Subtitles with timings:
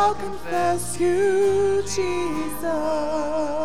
[0.00, 3.57] I'll confess you, Jesus.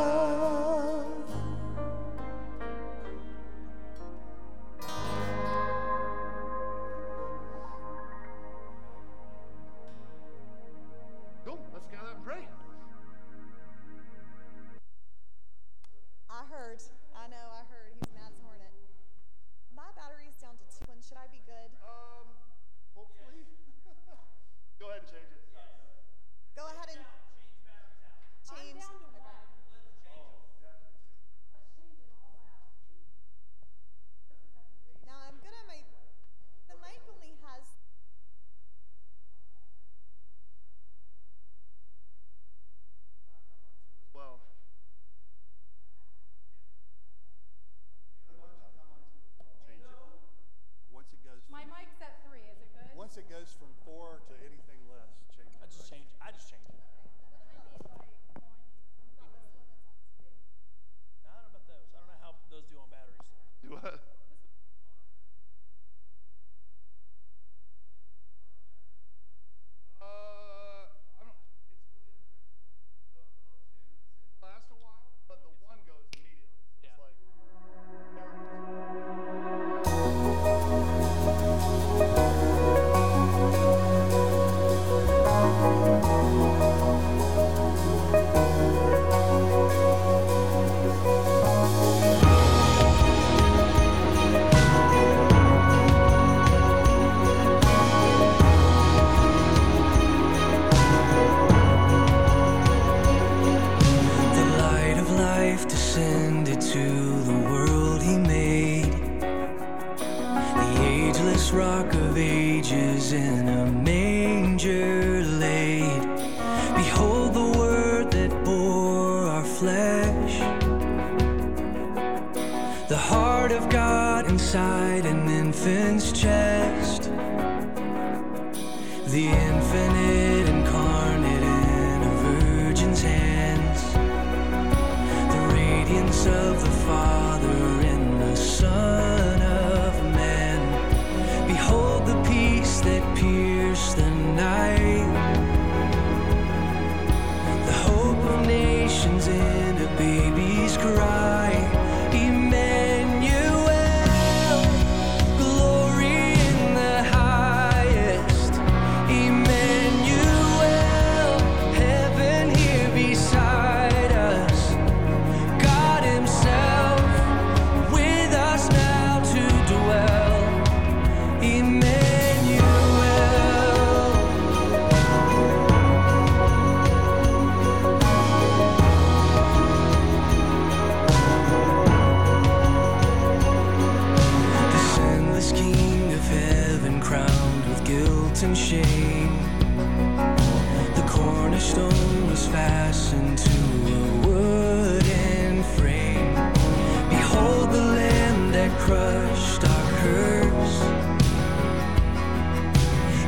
[198.85, 200.81] crushed our hurts,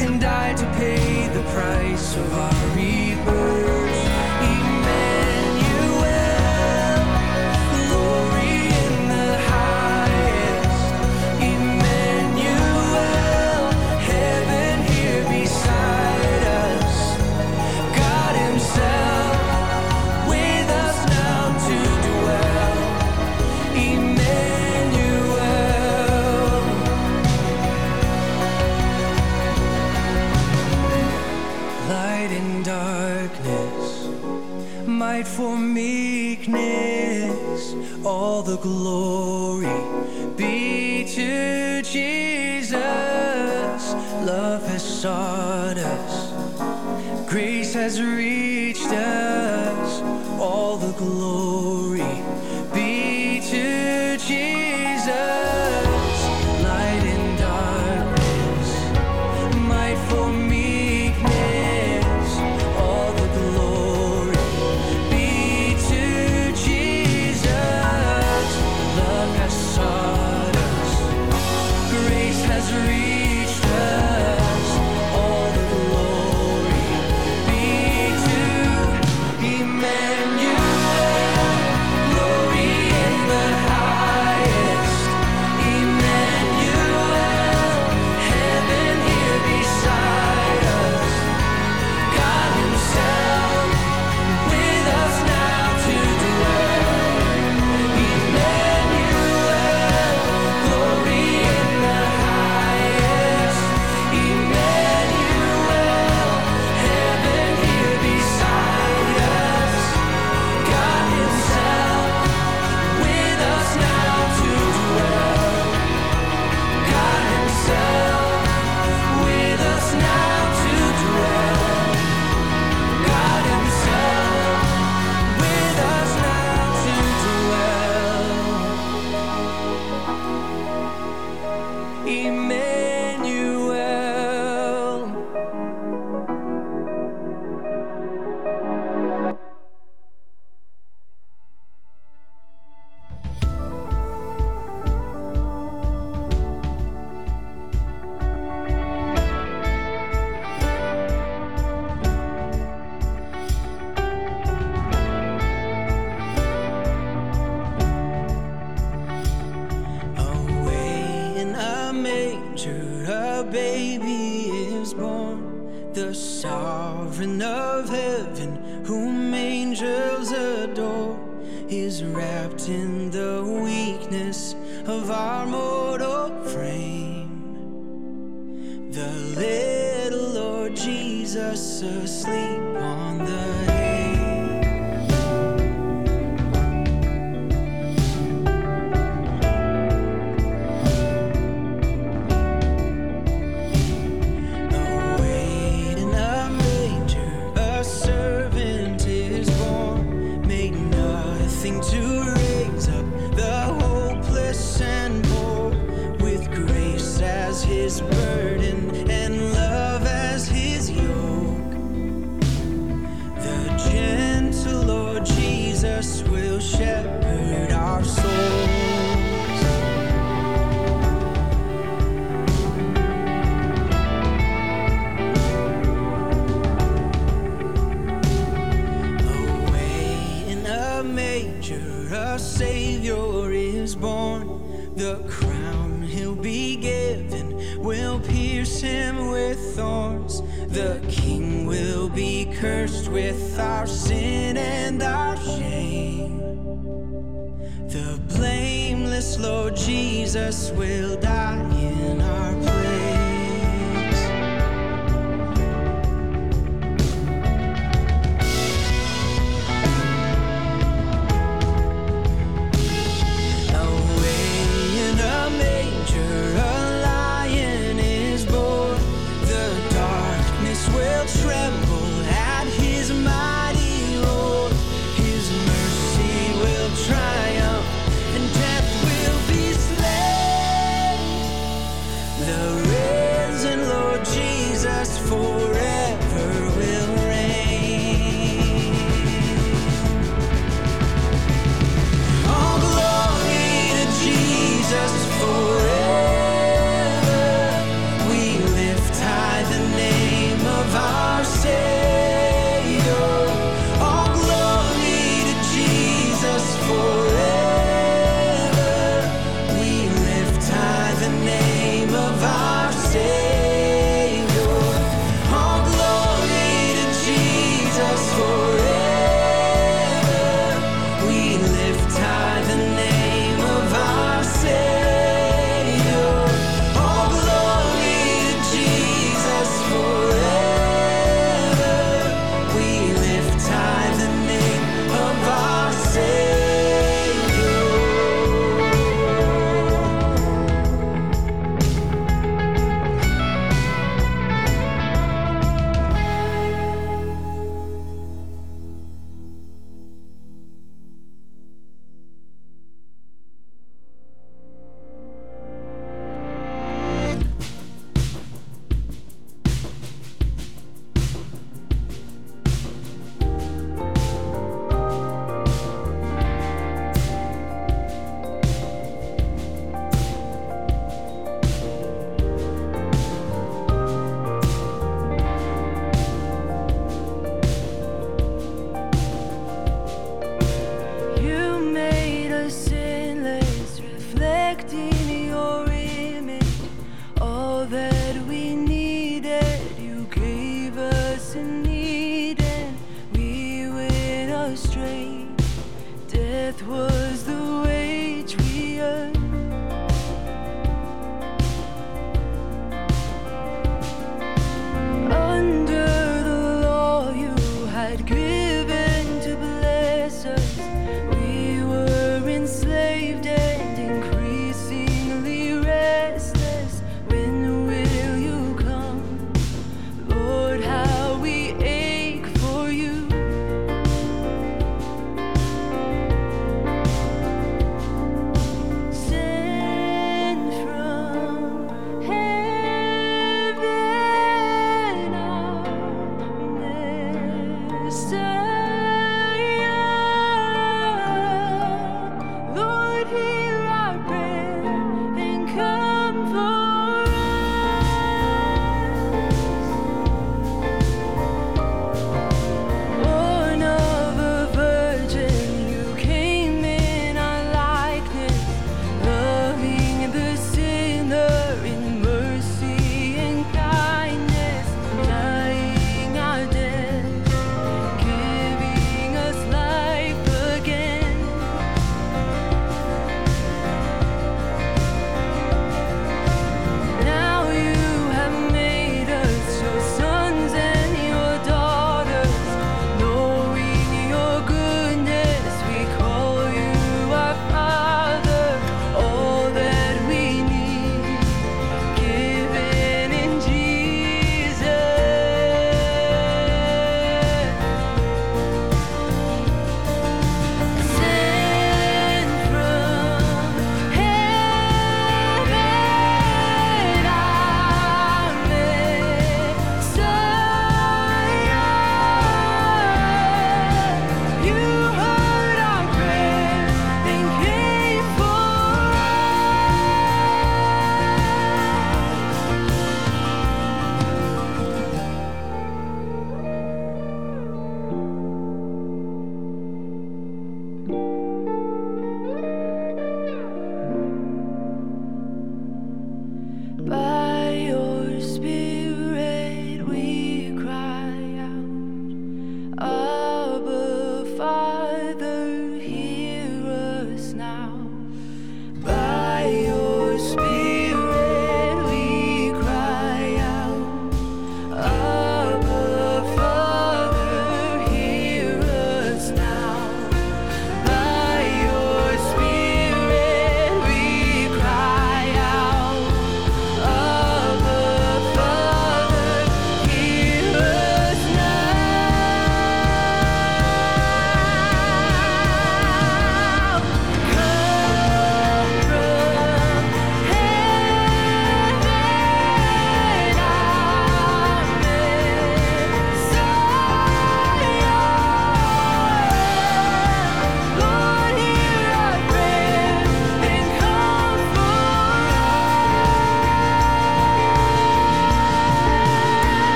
[0.00, 3.41] and died to pay the price of our rebirth.
[35.36, 36.54] for meekness.
[38.04, 39.66] All the glory
[40.36, 42.74] be to Jesus.
[44.24, 46.32] Love has sought us,
[47.28, 48.31] grace has reached.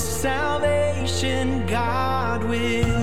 [0.00, 2.99] Salvation, God with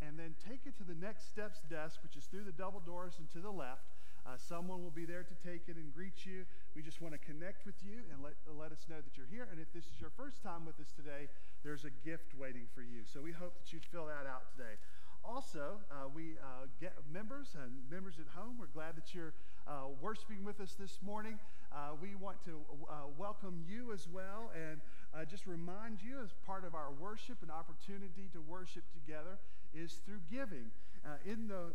[0.00, 3.14] and then take it to the next steps desk, which is through the double doors
[3.18, 3.84] and to the left.
[4.26, 6.44] Uh, someone will be there to take it and greet you.
[6.76, 9.48] We just want to connect with you and let, let us know that you're here.
[9.50, 11.28] And if this is your first time with us today,
[11.64, 13.00] there's a gift waiting for you.
[13.08, 14.76] So we hope that you'd fill that out today.
[15.24, 18.56] Also, uh, we uh, get members and members at home.
[18.58, 19.32] We're glad that you're
[19.68, 21.38] uh, worshiping with us this morning.
[21.72, 22.60] Uh, we want to
[23.16, 24.80] welcome you as well and
[25.30, 29.38] just remind you as part of our worship and opportunity to worship together
[29.74, 30.70] is through giving.
[31.24, 31.74] in the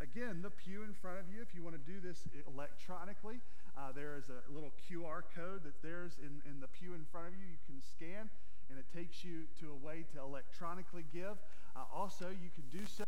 [0.00, 3.40] again, the pew in front of you, if you want to do this electronically,
[3.76, 7.28] uh, there is a little QR code that there's in, in the pew in front
[7.28, 7.44] of you.
[7.44, 8.28] You can scan,
[8.70, 11.36] and it takes you to a way to electronically give.
[11.76, 13.04] Uh, also, you can do so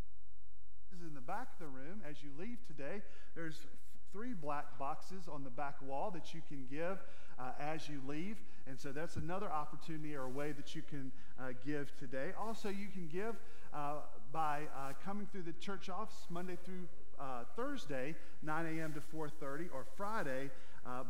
[1.06, 3.00] in the back of the room as you leave today.
[3.34, 3.60] There's
[4.12, 6.98] three black boxes on the back wall that you can give
[7.38, 8.36] uh, as you leave.
[8.66, 12.32] And so that's another opportunity or a way that you can uh, give today.
[12.38, 13.36] Also, you can give
[13.72, 14.00] uh,
[14.32, 16.86] by uh, coming through the church office Monday through
[17.20, 18.92] uh, Thursday, 9 a.m.
[18.92, 20.50] to 4.30, or Friday,
[20.86, 21.02] uh,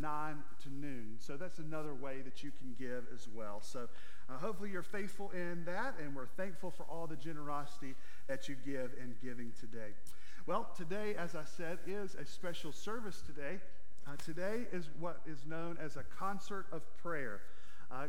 [0.00, 1.16] 9 to noon.
[1.18, 3.60] So that's another way that you can give as well.
[3.60, 3.88] So
[4.28, 7.94] uh, hopefully you're faithful in that, and we're thankful for all the generosity
[8.28, 9.94] that you give in giving today.
[10.46, 13.58] Well, today, as I said, is a special service today.
[14.06, 17.40] Uh, today is what is known as a concert of prayer.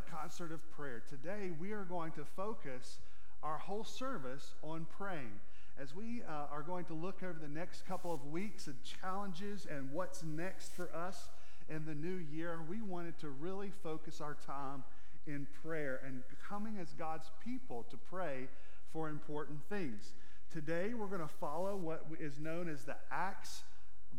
[0.10, 1.04] Concert of prayer.
[1.10, 3.00] Today, we are going to focus
[3.44, 5.40] our whole service on praying.
[5.82, 9.68] As we uh, are going to look over the next couple of weeks at challenges
[9.70, 11.30] and what's next for us
[11.70, 14.84] in the new year, we wanted to really focus our time
[15.26, 18.48] in prayer and coming as God's people to pray
[18.92, 20.14] for important things.
[20.52, 23.64] Today, we're going to follow what is known as the ACTS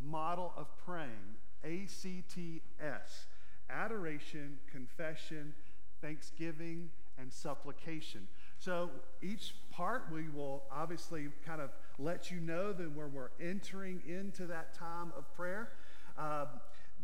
[0.05, 3.27] model of praying A C T S
[3.71, 5.55] adoration, confession,
[6.03, 8.27] thanksgiving, and supplication.
[8.65, 8.89] So
[9.21, 14.47] each part we will obviously kind of let you know that where we're entering into
[14.47, 15.73] that time of prayer.
[16.17, 16.47] Um,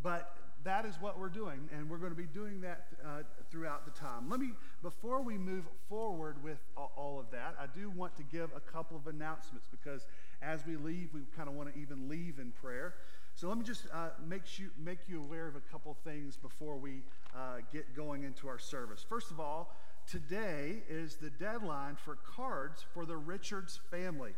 [0.01, 3.21] but that is what we're doing, and we're going to be doing that uh,
[3.51, 4.27] throughout the time.
[4.27, 8.49] Let me, before we move forward with all of that, I do want to give
[8.55, 10.07] a couple of announcements because
[10.41, 12.95] as we leave, we kind of want to even leave in prayer.
[13.35, 16.77] So let me just uh, make, you, make you aware of a couple things before
[16.77, 17.03] we
[17.35, 19.05] uh, get going into our service.
[19.07, 19.75] First of all,
[20.11, 24.33] today is the deadline for cards for the Richards family.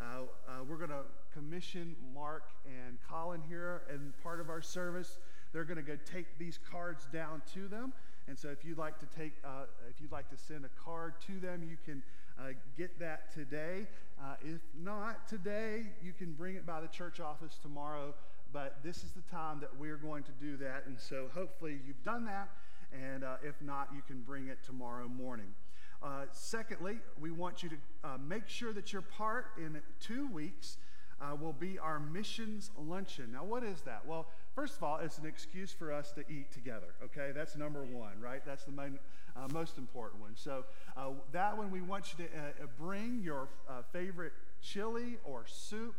[0.00, 1.02] Uh, uh, we're going to
[1.34, 5.18] commission Mark and Colin here and part of our service.
[5.52, 7.92] They're going to go take these cards down to them.
[8.26, 11.12] And so if you'd like to take, uh, if you'd like to send a card
[11.26, 12.02] to them, you can
[12.40, 13.86] uh, get that today.
[14.18, 18.14] Uh, if not today, you can bring it by the church office tomorrow.
[18.50, 20.84] But this is the time that we're going to do that.
[20.86, 22.48] And so hopefully you've done that.
[22.92, 25.54] And uh, if not, you can bring it tomorrow morning.
[26.02, 30.78] Uh, secondly, we want you to uh, make sure that your part in two weeks
[31.20, 33.32] uh, will be our missions luncheon.
[33.32, 34.06] Now, what is that?
[34.06, 37.32] Well, first of all, it's an excuse for us to eat together, okay?
[37.34, 38.40] That's number one, right?
[38.46, 39.00] That's the main,
[39.36, 40.36] uh, most important one.
[40.36, 40.64] So,
[40.96, 43.48] uh, that one, we want you to bring your
[43.92, 45.96] favorite chili or soup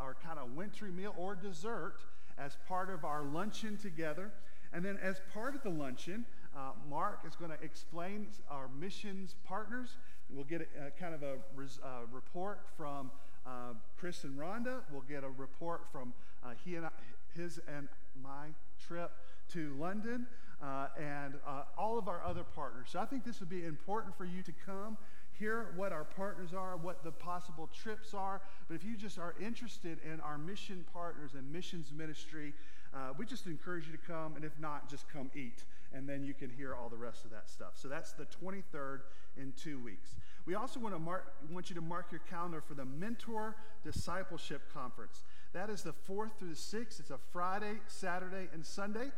[0.00, 1.96] or kind of wintry meal or dessert
[2.38, 4.30] as part of our luncheon together.
[4.76, 9.34] And then, as part of the luncheon, uh, Mark is going to explain our missions
[9.42, 9.96] partners.
[10.28, 13.10] We'll get a, kind of a res, uh, report from
[13.46, 14.80] uh, Chris and Rhonda.
[14.92, 16.12] We'll get a report from
[16.44, 16.90] uh, he and I,
[17.34, 17.88] his and
[18.22, 18.48] my
[18.86, 19.12] trip
[19.52, 20.26] to London.
[20.62, 22.88] Uh, and uh, all of our other partners.
[22.90, 24.96] So I think this would be important for you to come
[25.38, 28.40] hear what our partners are, what the possible trips are.
[28.68, 32.54] But if you just are interested in our mission partners and missions ministry,
[32.96, 36.24] uh, we just encourage you to come, and if not, just come eat, and then
[36.24, 37.72] you can hear all the rest of that stuff.
[37.74, 39.00] So that's the 23rd
[39.36, 40.16] in two weeks.
[40.46, 44.62] We also want to mark, want you to mark your calendar for the Mentor Discipleship
[44.72, 45.24] Conference.
[45.52, 47.00] That is the 4th through the 6th.
[47.00, 49.10] It's a Friday, Saturday, and Sunday.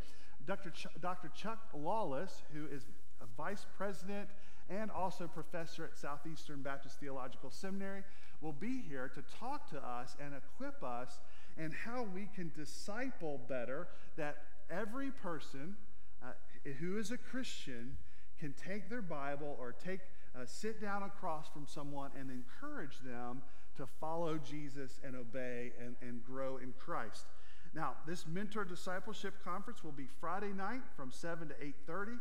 [0.44, 0.70] Dr.
[0.70, 1.30] Ch- Dr.
[1.36, 2.86] Chuck Lawless, who is
[3.20, 4.28] a vice president
[4.70, 8.02] and also professor at Southeastern Baptist Theological Seminary,
[8.40, 11.18] will be here to talk to us and equip us
[11.58, 14.36] and how we can disciple better that
[14.70, 15.76] every person
[16.22, 16.28] uh,
[16.80, 17.96] who is a Christian
[18.38, 20.00] can take their Bible or take
[20.36, 23.42] uh, sit down across from someone and encourage them
[23.76, 27.26] to follow Jesus and obey and, and grow in Christ.
[27.74, 32.18] Now, this mentor discipleship conference will be Friday night from 7 to 8:30.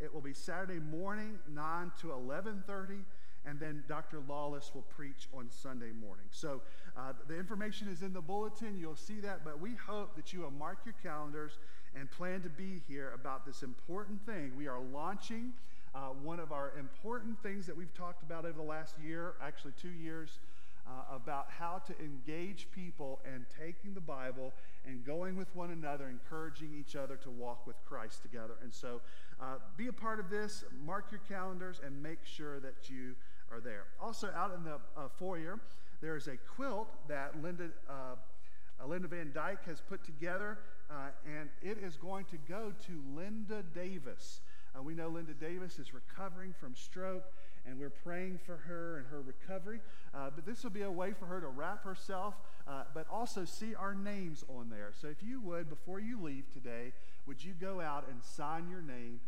[0.00, 3.04] It will be Saturday morning 9 to 11:30
[3.48, 4.20] and then Dr.
[4.28, 6.26] Lawless will preach on Sunday morning.
[6.30, 6.60] So
[6.96, 8.76] uh, the information is in the bulletin.
[8.78, 11.58] You'll see that, but we hope that you will mark your calendars
[11.98, 14.52] and plan to be here about this important thing.
[14.56, 15.54] We are launching
[15.94, 19.72] uh, one of our important things that we've talked about over the last year, actually
[19.80, 20.38] two years,
[20.86, 24.52] uh, about how to engage people and taking the Bible
[24.86, 28.54] and going with one another, encouraging each other to walk with Christ together.
[28.62, 29.00] And so
[29.40, 33.14] uh, be a part of this, mark your calendars, and make sure that you
[33.52, 33.84] are there.
[34.00, 35.58] Also, out in the uh, foyer,
[36.00, 40.58] there is a quilt that Linda, uh, Linda Van Dyke has put together,
[40.90, 44.40] uh, and it is going to go to Linda Davis.
[44.76, 47.24] Uh, we know Linda Davis is recovering from stroke,
[47.66, 49.80] and we're praying for her and her recovery.
[50.14, 52.34] Uh, but this will be a way for her to wrap herself,
[52.66, 54.90] uh, but also see our names on there.
[55.00, 56.92] So if you would, before you leave today,
[57.26, 59.20] would you go out and sign your name?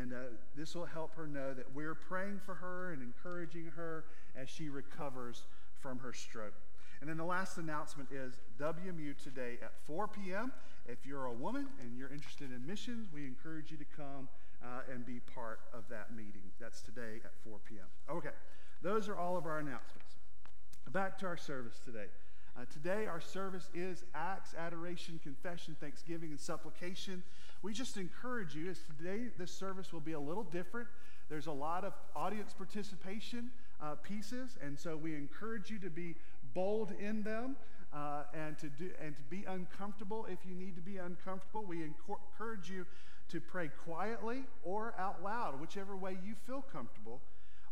[0.00, 0.16] And uh,
[0.56, 4.04] this will help her know that we're praying for her and encouraging her
[4.36, 5.44] as she recovers
[5.80, 6.54] from her stroke.
[7.00, 10.52] And then the last announcement is WMU today at 4 p.m.
[10.86, 14.28] If you're a woman and you're interested in missions, we encourage you to come
[14.62, 16.50] uh, and be part of that meeting.
[16.60, 17.86] That's today at 4 p.m.
[18.10, 18.34] Okay,
[18.82, 20.16] those are all of our announcements.
[20.92, 22.06] Back to our service today.
[22.58, 27.22] Uh, today, our service is Acts, Adoration, Confession, Thanksgiving, and Supplication.
[27.62, 30.88] We just encourage you, as today this service will be a little different.
[31.28, 33.50] There's a lot of audience participation
[33.82, 36.14] uh, pieces, and so we encourage you to be
[36.54, 37.56] bold in them
[37.92, 41.64] uh, and to do and to be uncomfortable if you need to be uncomfortable.
[41.64, 42.86] We encourage you
[43.30, 47.20] to pray quietly or out loud, whichever way you feel comfortable.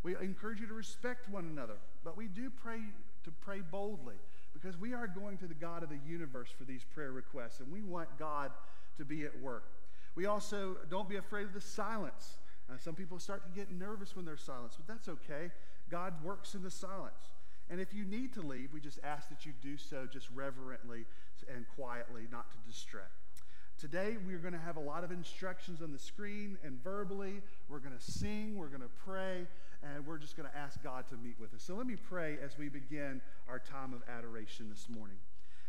[0.03, 2.81] We encourage you to respect one another, but we do pray
[3.23, 4.15] to pray boldly
[4.53, 7.71] because we are going to the God of the universe for these prayer requests, and
[7.71, 8.51] we want God
[8.97, 9.76] to be at work.
[10.17, 12.39] We also don't be afraid of the silence.
[12.67, 15.51] Uh, some people start to get nervous when there's silence, but that's okay.
[15.91, 17.29] God works in the silence.
[17.69, 21.05] And if you need to leave, we just ask that you do so just reverently
[21.55, 23.11] and quietly, not to distract.
[23.77, 27.43] Today, we're going to have a lot of instructions on the screen and verbally.
[27.69, 29.45] We're going to sing, we're going to pray,
[29.83, 31.61] and we're just going to ask God to meet with us.
[31.61, 35.17] So let me pray as we begin our time of adoration this morning.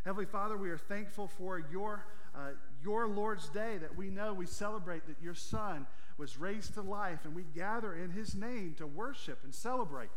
[0.04, 2.50] Heavenly Father, we are thankful for your, uh,
[2.82, 7.20] your Lord's Day that we know we celebrate that your Son was raised to life,
[7.24, 10.10] and we gather in his name to worship and celebrate.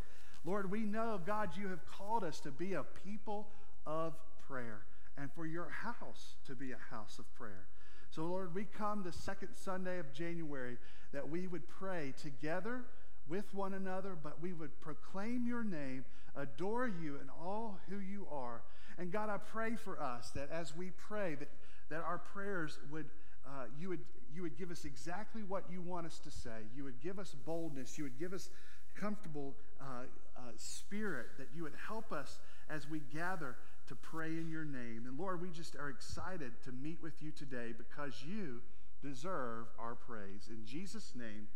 [0.45, 3.47] Lord, we know, God, you have called us to be a people
[3.85, 4.13] of
[4.47, 4.85] prayer
[5.17, 7.67] and for your house to be a house of prayer.
[8.09, 10.77] So, Lord, we come the second Sunday of January
[11.13, 12.81] that we would pray together
[13.27, 16.05] with one another, but we would proclaim your name,
[16.35, 18.61] adore you and all who you are.
[19.01, 21.49] And God, I pray for us that as we pray, that,
[21.89, 23.07] that our prayers would,
[23.47, 26.67] uh, you would, you would give us exactly what you want us to say.
[26.75, 27.97] You would give us boldness.
[27.97, 28.51] You would give us
[28.95, 30.03] comfortable uh,
[30.37, 32.37] uh, spirit, that you would help us
[32.69, 33.55] as we gather
[33.87, 35.05] to pray in your name.
[35.07, 38.61] And Lord, we just are excited to meet with you today because you
[39.01, 40.47] deserve our praise.
[40.47, 41.47] In Jesus' name,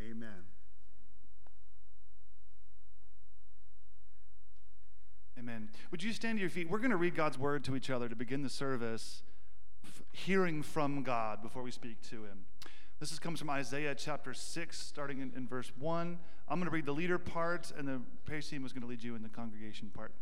[0.00, 0.53] amen.
[5.38, 5.68] Amen.
[5.90, 6.70] Would you stand to your feet?
[6.70, 9.22] We're going to read God's word to each other to begin the service,
[9.84, 12.46] f- hearing from God before we speak to him.
[13.00, 16.18] This is, comes from Isaiah chapter 6, starting in, in verse 1.
[16.48, 19.02] I'm going to read the leader part, and the praise team is going to lead
[19.02, 20.12] you in the congregation part.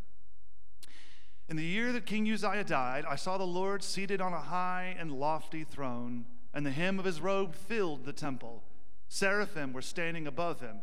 [1.49, 4.97] In the year that King Uzziah died, I saw the Lord seated on a high
[4.99, 8.63] and lofty throne, and the hem of his robe filled the temple.
[9.09, 10.81] Seraphim were standing above him.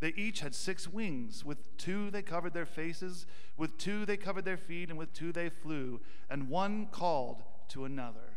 [0.00, 1.44] They each had six wings.
[1.44, 3.26] With two they covered their faces,
[3.56, 7.84] with two they covered their feet, and with two they flew, and one called to
[7.84, 8.36] another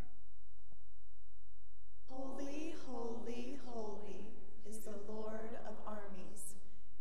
[2.08, 4.26] Holy, holy, holy
[4.68, 6.56] is the Lord of armies.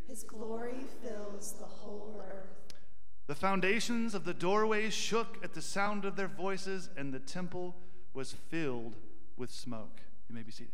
[0.07, 2.73] His glory fills the whole earth.
[3.27, 7.75] The foundations of the doorways shook at the sound of their voices, and the temple
[8.13, 8.95] was filled
[9.37, 10.01] with smoke.
[10.27, 10.73] You may be seated.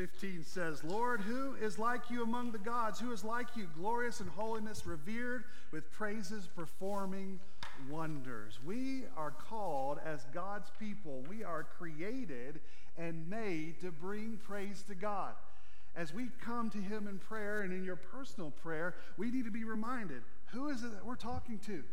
[0.00, 2.98] 15 says, Lord, who is like you among the gods?
[2.98, 7.38] Who is like you, glorious in holiness, revered with praises, performing
[7.90, 8.58] wonders?
[8.64, 11.22] We are called as God's people.
[11.28, 12.60] We are created
[12.96, 15.34] and made to bring praise to God.
[15.94, 19.50] As we come to Him in prayer and in your personal prayer, we need to
[19.50, 21.84] be reminded who is it that we're talking to?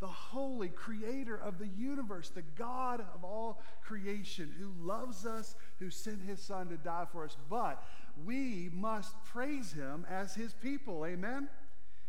[0.00, 5.90] The holy creator of the universe, the God of all creation, who loves us, who
[5.90, 7.36] sent his son to die for us.
[7.50, 7.82] But
[8.24, 11.04] we must praise him as his people.
[11.04, 11.48] Amen?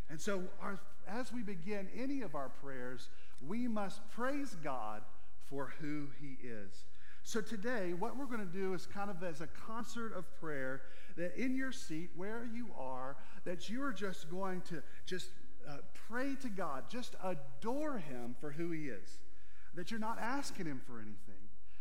[0.08, 0.78] And so, our,
[1.08, 3.08] as we begin any of our prayers,
[3.46, 5.02] we must praise God
[5.48, 6.84] for who he is.
[7.22, 10.82] So, today, what we're going to do is kind of as a concert of prayer
[11.16, 15.30] that in your seat, where you are, that you are just going to just
[15.70, 15.76] uh,
[16.08, 19.18] pray to God, just adore Him for who He is.
[19.74, 21.40] That you're not asking Him for anything,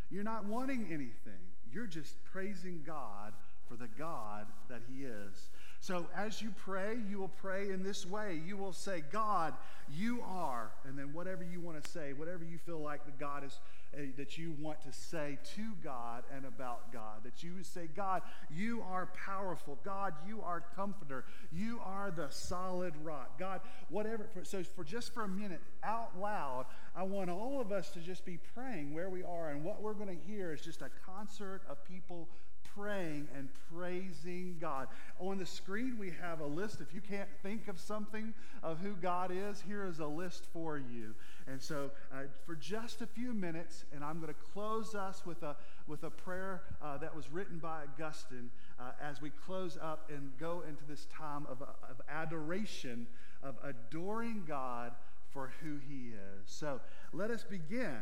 [0.09, 3.33] you're not wanting anything, you're just praising God
[3.67, 5.49] for the God that He is.
[5.79, 8.41] So as you pray, you will pray in this way.
[8.45, 9.53] You will say, God,
[9.89, 13.45] you are, and then whatever you want to say, whatever you feel like that God
[13.45, 13.59] is
[13.95, 17.23] uh, that you want to say to God and about God.
[17.23, 19.79] That you say, God, you are powerful.
[19.83, 21.25] God, you are comforter.
[21.51, 23.39] You are the solid rock.
[23.39, 24.29] God, whatever.
[24.43, 26.65] So, for just for a minute, out loud,
[26.95, 29.49] I want all of us to just be praying where we are.
[29.49, 32.29] And what we're going to hear is just a concert of people
[32.75, 34.87] praying and praising God.
[35.19, 36.81] On the screen, we have a list.
[36.81, 40.77] If you can't think of something of who God is, here is a list for
[40.77, 41.13] you.
[41.47, 45.41] And so, uh, for just a few minutes, and I'm going to close us with
[45.43, 45.55] a,
[45.87, 48.49] with a prayer uh, that was written by Augustine
[48.79, 53.07] uh, as we close up and go into this time of, of adoration,
[53.43, 54.91] of adoring God
[55.31, 56.45] for who He is.
[56.45, 56.79] So,
[57.13, 57.97] let us begin.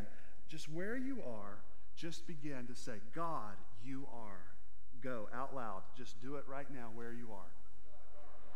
[0.49, 1.57] Just where you are,
[1.95, 4.46] just begin to say, God, you are.
[5.03, 5.83] Go out loud.
[5.97, 7.51] Just do it right now where you are.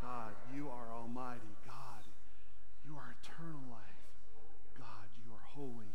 [0.02, 1.54] God, you are almighty.
[1.66, 2.04] God,
[2.86, 4.02] you are eternal life
[4.78, 5.91] God, You are a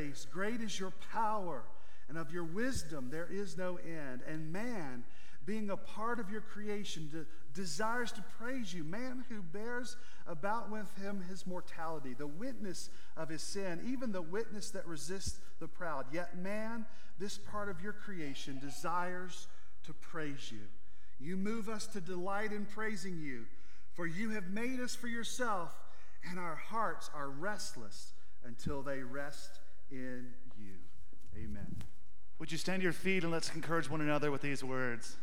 [0.00, 0.26] grace.
[0.32, 1.62] Great is your power,
[2.08, 4.22] and of your wisdom there is no end.
[4.26, 5.04] And man,
[5.44, 8.84] being a part of your creation, de- desires to praise you.
[8.84, 9.96] Man who bears
[10.26, 15.40] about with him his mortality, the witness of his sin, even the witness that resists
[15.58, 16.06] the proud.
[16.12, 16.86] Yet, man,
[17.18, 19.48] this part of your creation desires
[19.84, 20.60] to praise you.
[21.18, 23.44] You move us to delight in praising you,
[23.92, 25.74] for you have made us for yourself,
[26.28, 28.12] and our hearts are restless
[28.44, 29.59] until they rest
[29.90, 30.26] in
[30.58, 30.74] you.
[31.36, 31.82] Amen.
[32.38, 35.16] Would you stand to your feet and let's encourage one another with these words?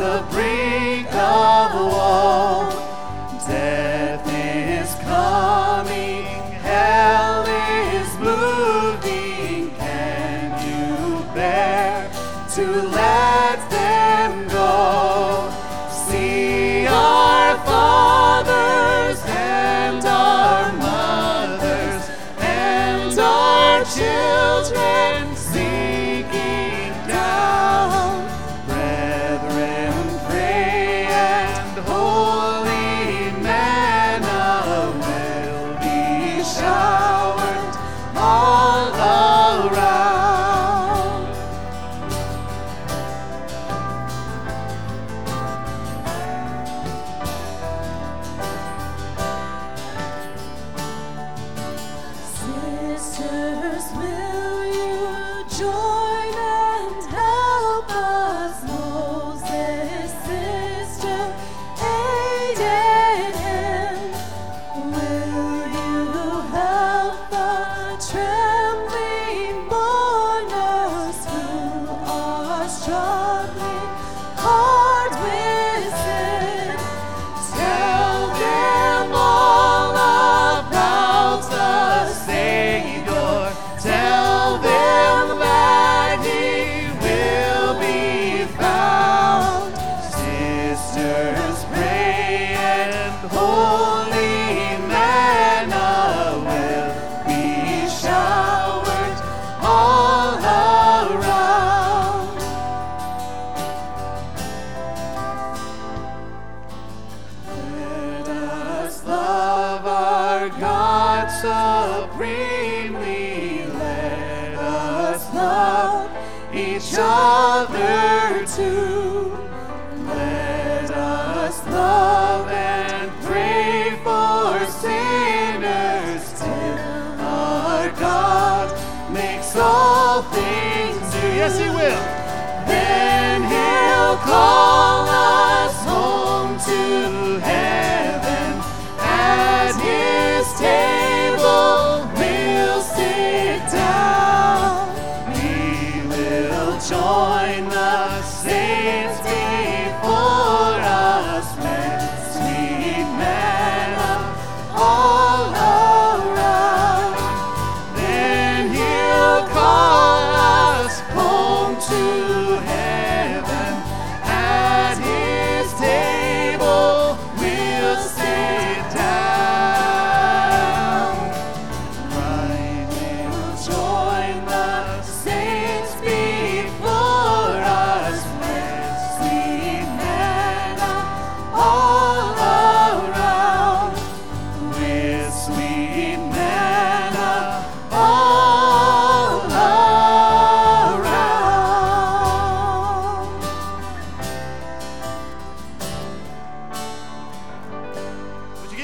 [0.00, 0.49] the bridge.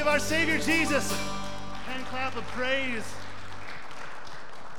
[0.07, 1.11] of our Savior Jesus
[1.85, 3.03] hand clap of praise.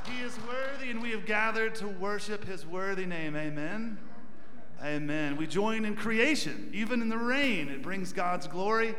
[0.06, 3.36] He is worthy, and we have gathered to worship his worthy name.
[3.36, 3.98] Amen.
[4.82, 5.36] Amen.
[5.36, 8.94] We join in creation, even in the rain, it brings God's glory.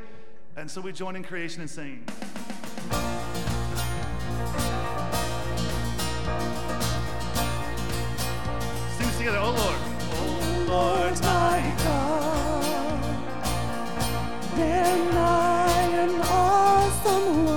[0.55, 2.05] And so we join in creation and singing.
[8.97, 9.79] Sing together, oh Lord.
[10.13, 13.03] Oh Lord, my God,
[14.55, 15.58] then I.
[17.09, 17.48] como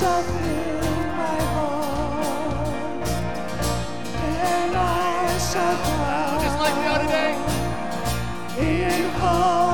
[0.00, 0.30] Just
[6.58, 7.32] like we are today.
[8.58, 9.69] In hope.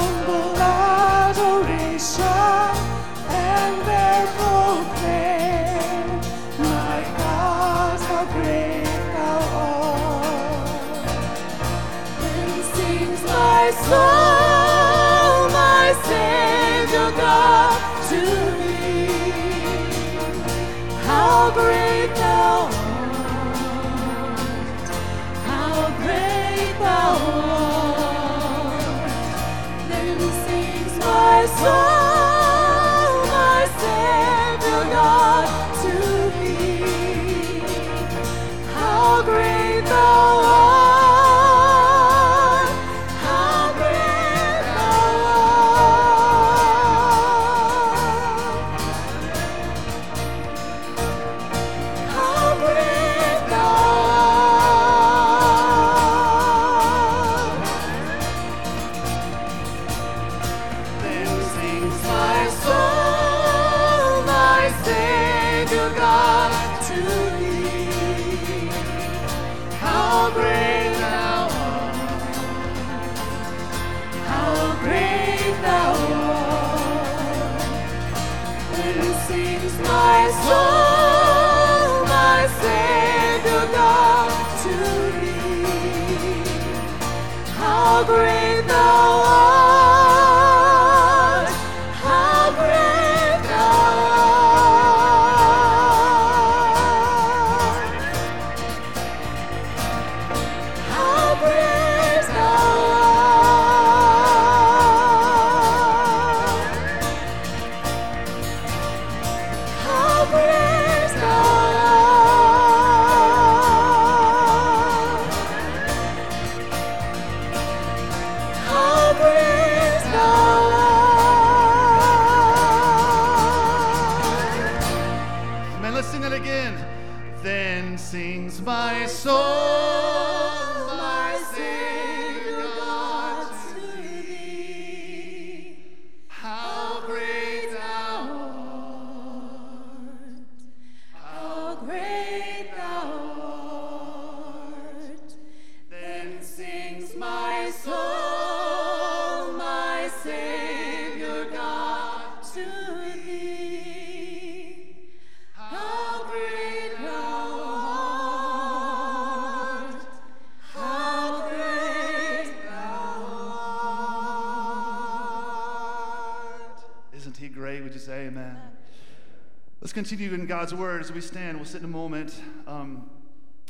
[170.08, 171.56] Continue in God's word as we stand.
[171.56, 172.40] We'll sit in a moment.
[172.68, 173.10] Um,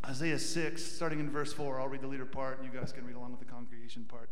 [0.05, 1.81] Isaiah 6, starting in verse 4.
[1.81, 2.63] I'll read the leader part.
[2.63, 4.29] You guys can read along with the congregation part.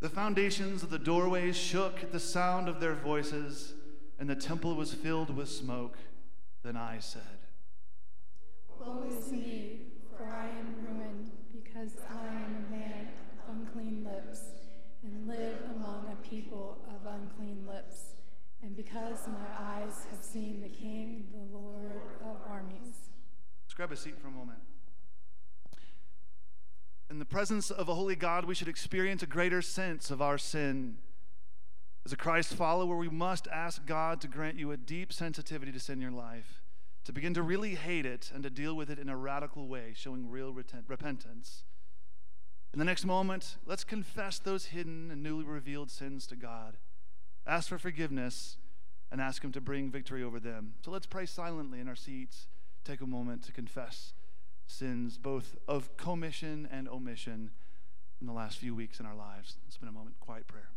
[0.00, 3.74] The foundations of the doorways shook at the sound of their voices,
[4.18, 5.98] and the temple was filled with smoke.
[6.62, 7.20] Then I said,
[8.80, 9.80] Woe is me,
[10.16, 13.08] for I am ruined, because I am a man
[13.46, 14.44] of unclean lips,
[15.02, 18.05] and live among a people of unclean lips
[18.62, 23.10] and because my eyes have seen the King, the Lord of armies.
[23.64, 24.58] Let's grab a seat for a moment.
[27.08, 30.38] In the presence of a holy God, we should experience a greater sense of our
[30.38, 30.96] sin.
[32.04, 35.80] As a Christ follower, we must ask God to grant you a deep sensitivity to
[35.80, 36.62] sin in your life,
[37.04, 39.92] to begin to really hate it and to deal with it in a radical way,
[39.94, 41.64] showing real repentance.
[42.72, 46.76] In the next moment, let's confess those hidden and newly revealed sins to God
[47.46, 48.56] ask for forgiveness,
[49.10, 50.74] and ask Him to bring victory over them.
[50.84, 52.48] So let's pray silently in our seats.
[52.84, 54.12] Take a moment to confess
[54.66, 57.50] sins, both of commission and omission,
[58.20, 59.56] in the last few weeks in our lives.
[59.64, 60.70] Let's spend a moment quiet prayer.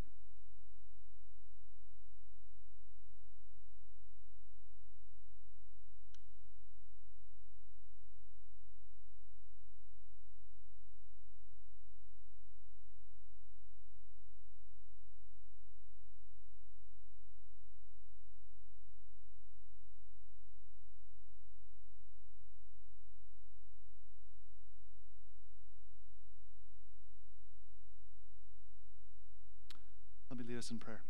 [30.71, 31.01] In prayer.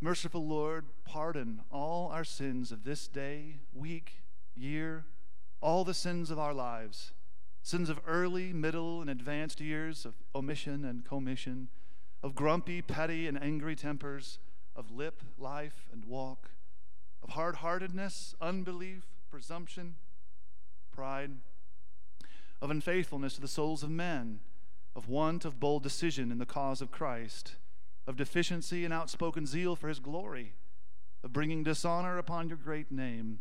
[0.00, 4.22] Merciful Lord, pardon all our sins of this day, week,
[4.54, 5.04] year,
[5.60, 7.12] all the sins of our lives,
[7.62, 11.68] sins of early, middle, and advanced years, of omission and commission,
[12.22, 14.38] of grumpy, petty, and angry tempers,
[14.76, 16.50] of lip, life, and walk,
[17.22, 19.94] of hard heartedness, unbelief, presumption,
[20.92, 21.30] pride,
[22.60, 24.40] of unfaithfulness to the souls of men,
[24.94, 27.56] of want of bold decision in the cause of Christ
[28.06, 30.54] of deficiency and outspoken zeal for his glory,
[31.22, 33.38] of bringing dishonor upon your great name,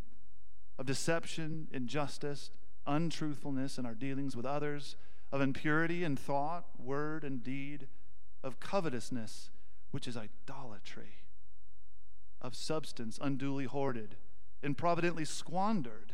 [0.77, 2.49] of deception, injustice,
[2.87, 4.95] untruthfulness in our dealings with others,
[5.31, 7.87] of impurity in thought, word, and deed,
[8.43, 9.51] of covetousness,
[9.91, 11.15] which is idolatry,
[12.41, 14.15] of substance unduly hoarded,
[14.61, 16.13] improvidently squandered,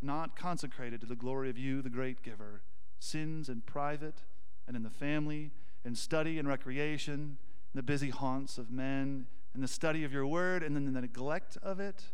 [0.00, 2.62] not consecrated to the glory of you, the great giver,
[2.98, 4.22] sins in private
[4.66, 5.50] and in the family,
[5.84, 7.38] in study and recreation
[7.74, 11.56] the busy haunts of men, and the study of your word, and then the neglect
[11.62, 12.04] of it,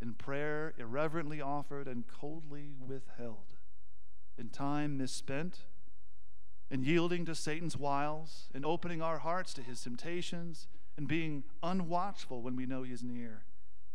[0.00, 3.54] in prayer irreverently offered and coldly withheld,
[4.36, 5.60] in time misspent,
[6.70, 12.42] in yielding to Satan's wiles, in opening our hearts to his temptations, and being unwatchful
[12.42, 13.44] when we know he is near,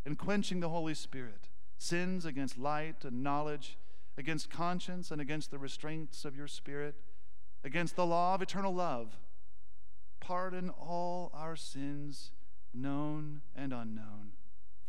[0.06, 3.78] in quenching the Holy Spirit, sins against light and knowledge,
[4.18, 6.96] against conscience and against the restraints of your spirit,
[7.64, 9.18] against the law of eternal love
[10.24, 12.32] pardon all our sins,
[12.74, 14.32] known and unknown,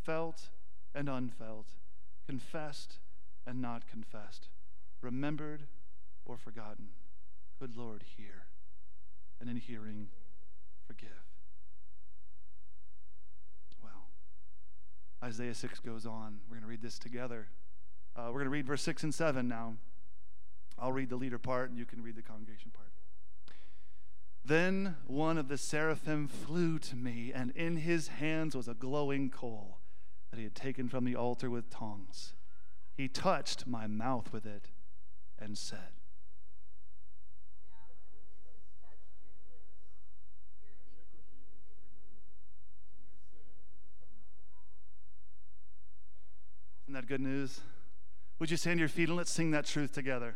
[0.01, 0.49] felt
[0.93, 1.67] and unfelt,
[2.25, 2.99] confessed
[3.45, 4.47] and not confessed,
[5.01, 5.63] remembered
[6.25, 6.87] or forgotten.
[7.59, 8.45] Good Lord, hear,
[9.41, 10.07] and in hearing,
[10.87, 11.09] forgive.
[13.83, 14.07] Well,
[15.21, 16.39] Isaiah 6 goes on.
[16.47, 17.47] We're going to read this together.
[18.15, 19.75] Uh, we're going to read verse 6 and 7 now.
[20.79, 22.94] I'll read the leader part, and you can read the congregation part.
[24.47, 29.31] Then one of the seraphim flew to me, and in his hands was a glowing
[29.31, 29.79] coal
[30.29, 32.35] that he had taken from the altar with tongs.
[32.93, 34.69] He touched my mouth with it
[35.39, 35.79] and said,
[46.83, 47.61] Isn't that good news?
[48.37, 50.35] Would you stand your feet and let's sing that truth together?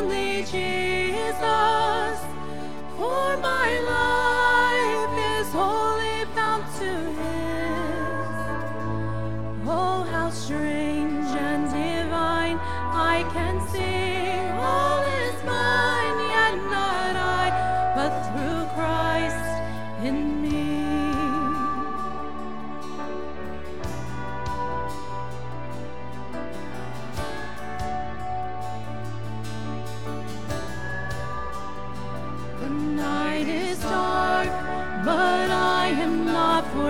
[0.00, 1.40] only Jesus.
[2.96, 4.09] For my life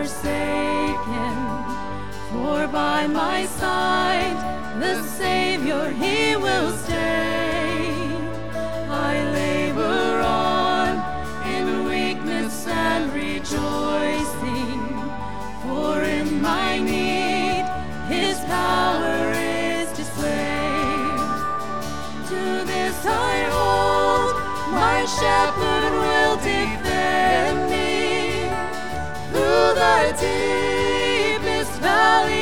[0.01, 1.37] forsaken.
[2.31, 4.37] For by my side,
[4.81, 7.93] the Savior, He will stay.
[8.89, 10.93] I labor on
[11.55, 14.81] in weakness and rejoicing,
[15.65, 17.65] for in my need,
[18.09, 21.31] His power is displayed.
[22.31, 22.43] To
[22.73, 24.35] this I hold,
[24.81, 27.50] my shepherd will defend
[29.81, 32.40] the deepest valley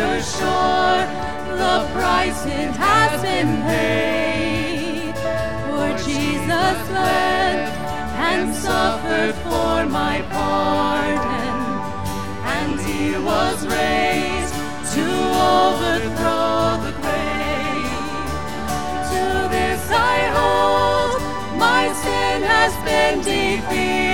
[0.00, 1.00] future sure,
[1.56, 5.14] the price it has been paid.
[5.66, 7.68] For Jesus bled
[8.30, 11.56] and suffered for my pardon,
[12.56, 14.54] and he was raised
[14.94, 15.06] to
[15.52, 18.08] overthrow the grave.
[19.10, 21.20] To this I hold,
[21.58, 24.09] my sin has been defeated.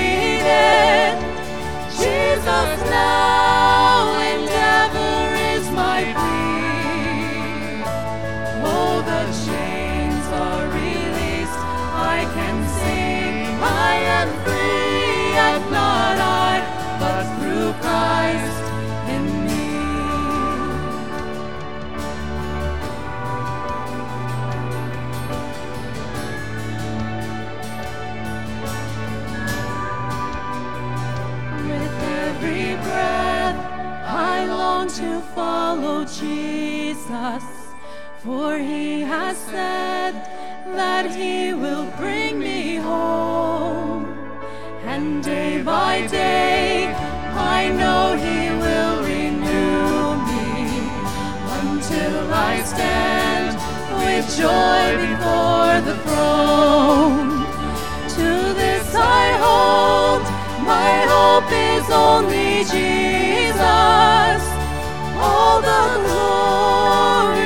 [38.27, 40.13] For he has said
[40.75, 44.05] that he will bring me home.
[44.85, 46.93] And day by day,
[47.59, 50.45] I know he will renew me
[51.61, 53.55] until I stand
[54.01, 57.31] with joy before the throne.
[58.17, 58.29] To
[58.61, 58.87] this
[59.23, 60.23] I hold,
[60.75, 64.41] my hope is only Jesus.
[65.29, 67.46] All the glory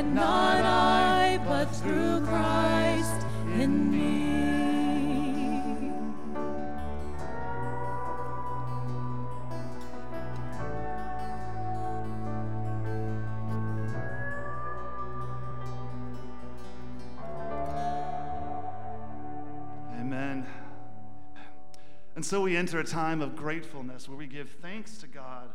[0.00, 3.26] Yet not I, but through Christ
[3.58, 3.98] in me.
[20.00, 20.46] Amen.
[22.16, 25.50] And so we enter a time of gratefulness where we give thanks to God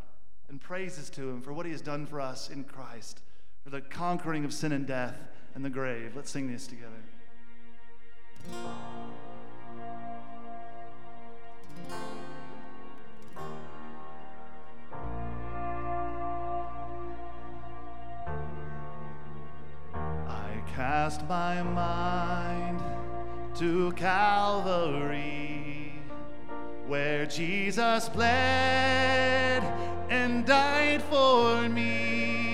[0.49, 3.23] and praises to Him for what He has done for us in Christ,
[3.65, 5.17] for the conquering of sin and death
[5.55, 6.15] and the grave.
[6.15, 6.91] Let's sing this together.
[20.27, 22.83] I cast my mind
[23.55, 24.83] to Calvary,
[26.85, 29.63] where Jesus bled
[30.11, 32.44] and died for me.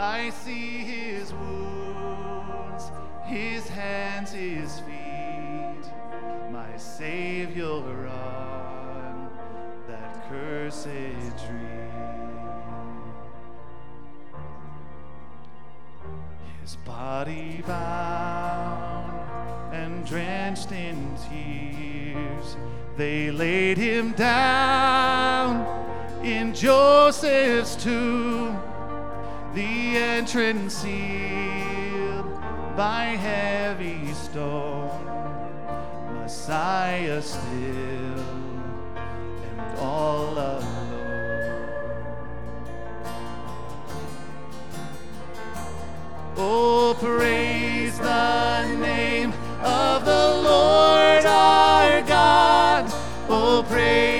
[0.00, 2.90] I see his wounds,
[3.26, 5.92] his hands, his feet,
[6.50, 9.30] my Savior on
[9.86, 11.90] that cursed tree.
[16.62, 19.12] His body bound
[19.74, 22.56] and drenched in tears,
[22.96, 25.66] they laid him down
[26.24, 28.58] in Joseph's tomb,
[29.54, 32.40] the entrance sealed
[32.76, 34.90] by heavy stone.
[36.14, 38.20] Messiah still
[39.42, 40.80] and all alone.
[46.36, 49.32] Oh, praise the name
[49.62, 52.86] of the Lord our God.
[53.28, 54.19] Oh, praise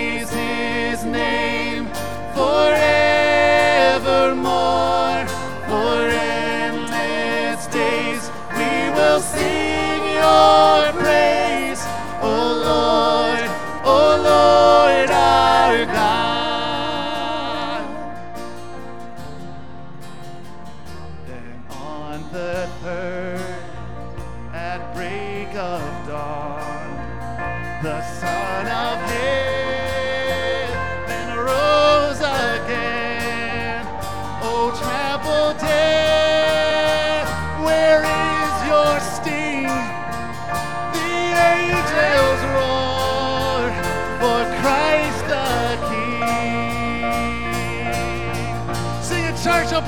[15.71, 16.20] 去看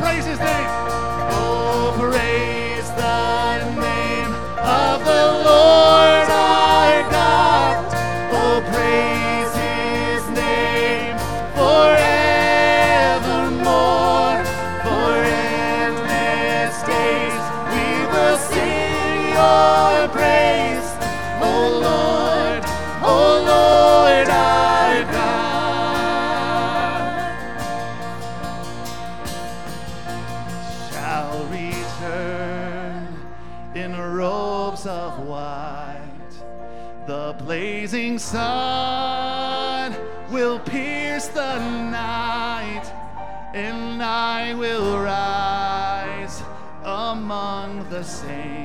[0.00, 0.51] it, church,
[38.32, 39.94] sun
[40.30, 41.58] will pierce the
[41.90, 42.84] night,
[43.52, 46.42] and I will rise
[46.82, 48.61] among the saints,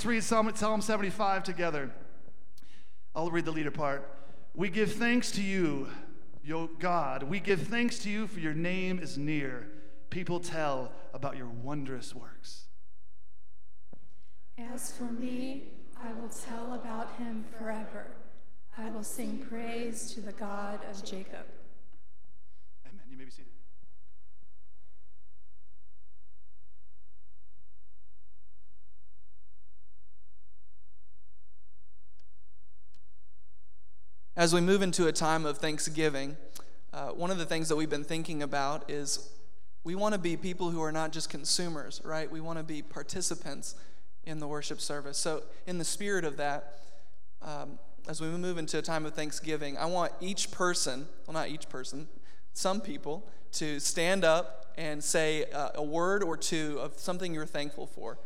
[0.00, 1.90] Let's read Psalm, Psalm 75 together.
[3.14, 4.08] I'll read the leader part.
[4.54, 5.88] We give thanks to you,
[6.50, 7.22] yo God.
[7.22, 9.68] We give thanks to you for your name is near.
[10.10, 12.64] People tell about your wondrous works.
[14.58, 15.68] As for me,
[16.02, 18.08] I will tell about him forever.
[18.76, 21.46] I will sing praise to the God of Jacob.
[22.84, 23.04] Amen.
[23.08, 23.52] You may be seated.
[34.40, 36.34] As we move into a time of Thanksgiving,
[36.94, 39.28] uh, one of the things that we've been thinking about is
[39.84, 42.32] we want to be people who are not just consumers, right?
[42.32, 43.74] We want to be participants
[44.24, 45.18] in the worship service.
[45.18, 46.78] So, in the spirit of that,
[47.42, 51.50] um, as we move into a time of Thanksgiving, I want each person, well, not
[51.50, 52.08] each person,
[52.54, 57.44] some people, to stand up and say uh, a word or two of something you're
[57.44, 58.18] thankful for.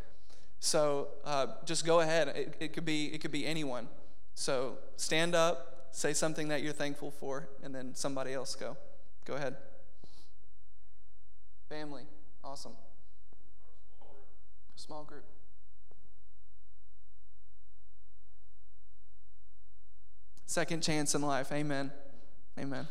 [0.61, 2.29] So, uh, just go ahead.
[2.29, 3.89] It, it could be it could be anyone.
[4.37, 8.77] So, stand up, say something that you're thankful for, and then somebody else go.
[9.25, 9.57] Go ahead.
[11.69, 12.03] Family,
[12.43, 12.73] awesome.
[14.77, 15.25] Small group.
[20.47, 21.53] Second chance in life.
[21.53, 21.91] Amen.
[22.59, 22.87] Amen.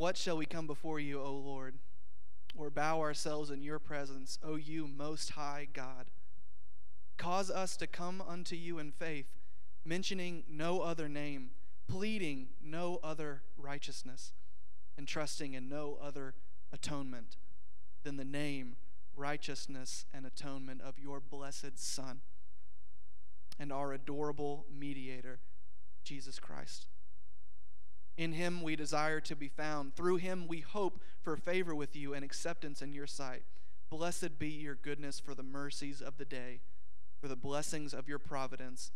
[0.00, 1.74] What shall we come before you, O Lord,
[2.56, 6.06] or bow ourselves in your presence, O you most high God?
[7.18, 9.26] Cause us to come unto you in faith,
[9.84, 11.50] mentioning no other name,
[11.86, 14.32] pleading no other righteousness,
[14.96, 16.32] and trusting in no other
[16.72, 17.36] atonement
[18.02, 18.76] than the name,
[19.14, 22.22] righteousness, and atonement of your blessed Son
[23.58, 25.40] and our adorable mediator,
[26.04, 26.86] Jesus Christ.
[28.20, 29.96] In him we desire to be found.
[29.96, 33.44] Through him we hope for favor with you and acceptance in your sight.
[33.88, 36.60] Blessed be your goodness for the mercies of the day,
[37.18, 38.90] for the blessings of your providence,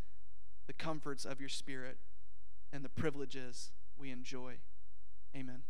[0.67, 1.97] the comforts of your spirit,
[2.71, 4.57] and the privileges we enjoy.
[5.35, 5.63] Amen.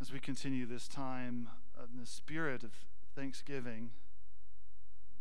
[0.00, 1.48] As we continue this time
[1.78, 2.70] uh, in the spirit of
[3.14, 4.07] thanksgiving, in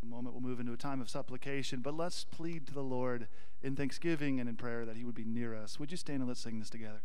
[0.02, 3.28] a moment we'll move into a time of supplication, but let's plead to the Lord
[3.62, 5.80] in thanksgiving and in prayer that He would be near us.
[5.80, 7.02] Would you stand and let's sing this together?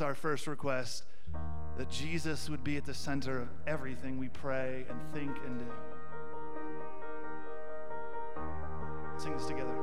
[0.00, 1.04] Our first request
[1.76, 5.66] that Jesus would be at the center of everything we pray and think and do.
[9.18, 9.74] Sing this together.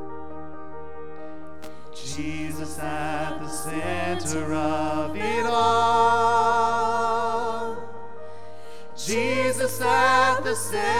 [1.94, 6.50] Jesus at the center of it all.
[8.98, 10.99] Jesus at the center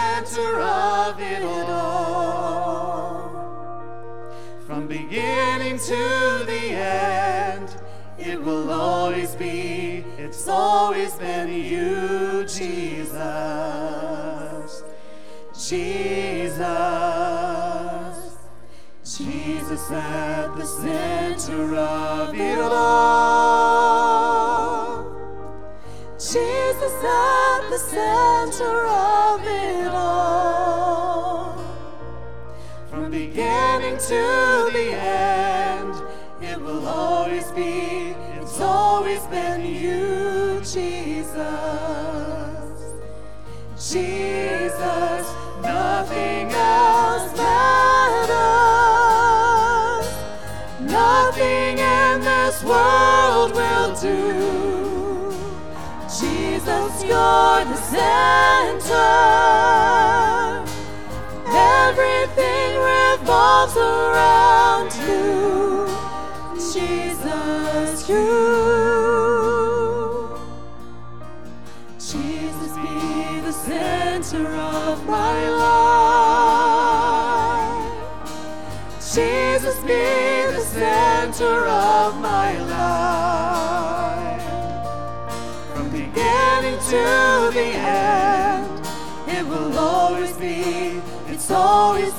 [54.00, 55.30] do.
[56.04, 58.96] Jesus, you're the center.
[61.46, 64.89] Everything revolves around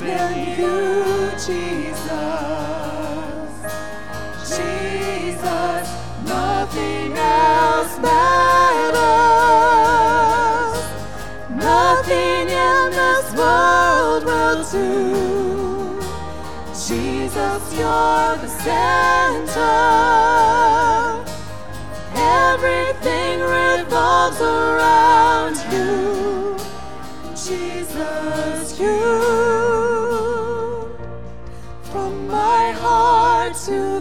[0.01, 2.01] been you, Jesus.
[4.49, 5.87] Jesus,
[6.25, 9.01] nothing else matters.
[11.51, 15.99] Nothing in this world will do.
[16.73, 19.77] Jesus, you're the center.
[22.15, 26.57] Everything revolves around you.
[27.35, 29.40] Jesus, you.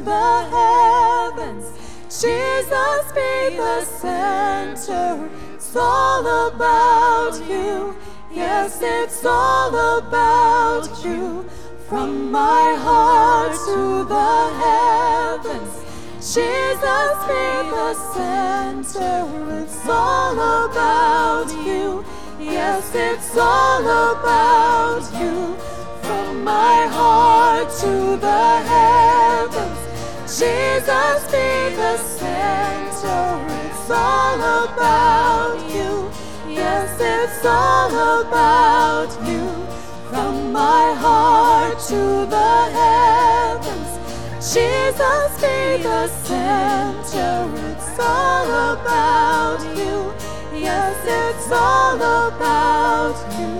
[0.05, 1.67] The heavens,
[2.09, 5.29] Jesus be the center.
[5.55, 7.97] It's all about you.
[8.33, 11.45] Yes, it's all about you.
[11.89, 14.33] From my heart to the
[14.65, 15.73] heavens,
[16.19, 19.63] Jesus be the center.
[19.63, 22.05] It's all about you.
[22.39, 25.57] Yes, it's all about you.
[26.03, 29.80] From my heart to the heavens,
[30.31, 33.45] Jesus be the center.
[33.67, 36.09] It's all about you.
[36.49, 37.91] Yes, it's all
[38.21, 39.45] about you.
[40.09, 43.91] From my heart to the heavens,
[44.55, 47.51] Jesus be the center.
[47.73, 50.15] It's all about you.
[50.57, 53.53] Yes, it's all about you.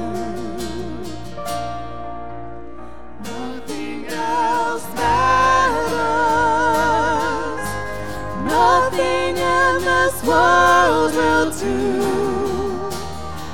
[3.25, 6.60] Nothing else matters.
[9.81, 12.91] This world will do.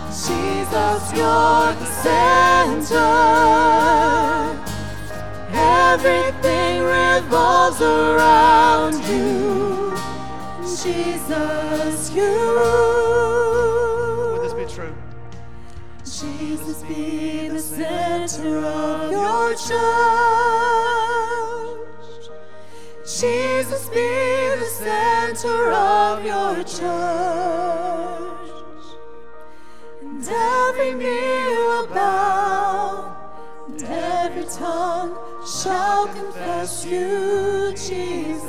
[0.08, 2.96] Jesus, you're the center.
[5.52, 9.94] Everything revolves around you.
[10.62, 12.34] Jesus, you.
[14.32, 14.94] Would this be true?
[16.04, 21.05] Jesus be the center of your church.
[23.06, 26.80] Jesus be the center of your church.
[30.02, 33.16] And every knee will bow,
[33.68, 35.16] and every tongue
[35.46, 38.42] shall confess you, Jesus.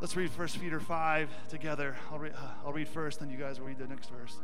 [0.00, 1.96] Let's read 1 Peter 5 together.
[2.12, 4.36] I'll, re- uh, I'll read first, then you guys will read the next verse.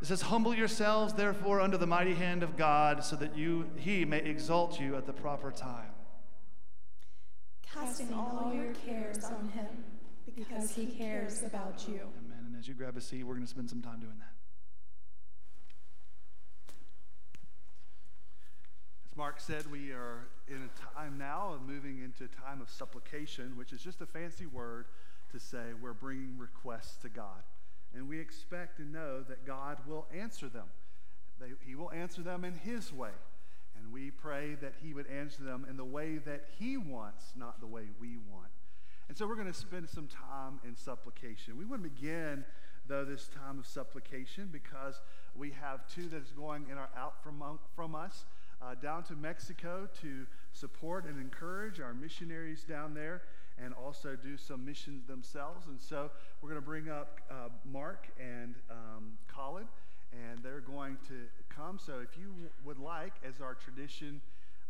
[0.00, 4.04] It says, Humble yourselves, therefore, under the mighty hand of God, so that you, he
[4.04, 5.90] may exalt you at the proper time.
[7.74, 9.84] Casting all your cares on him,
[10.36, 12.00] because he cares about you.
[12.18, 12.44] Amen.
[12.46, 14.32] And as you grab a seat, we're going to spend some time doing that.
[19.10, 22.70] As Mark said, we are in a time now of moving into a time of
[22.70, 24.86] supplication, which is just a fancy word
[25.32, 27.42] to say we're bringing requests to God.
[27.98, 30.66] And we expect and know that God will answer them.
[31.40, 33.10] They, he will answer them in His way.
[33.76, 37.58] And we pray that He would answer them in the way that He wants, not
[37.58, 38.50] the way we want.
[39.08, 41.56] And so we're going to spend some time in supplication.
[41.56, 42.44] We want to begin,
[42.86, 45.00] though, this time of supplication because
[45.34, 47.42] we have two that is going in our, out from,
[47.74, 48.26] from us
[48.62, 53.22] uh, down to Mexico to support and encourage our missionaries down there
[53.62, 55.66] and also do some missions themselves.
[55.66, 56.10] And so
[56.40, 59.66] we're going to bring up uh, Mark and um, Colin,
[60.12, 61.14] and they're going to
[61.48, 61.78] come.
[61.78, 62.32] So if you
[62.64, 64.20] would like, as our tradition,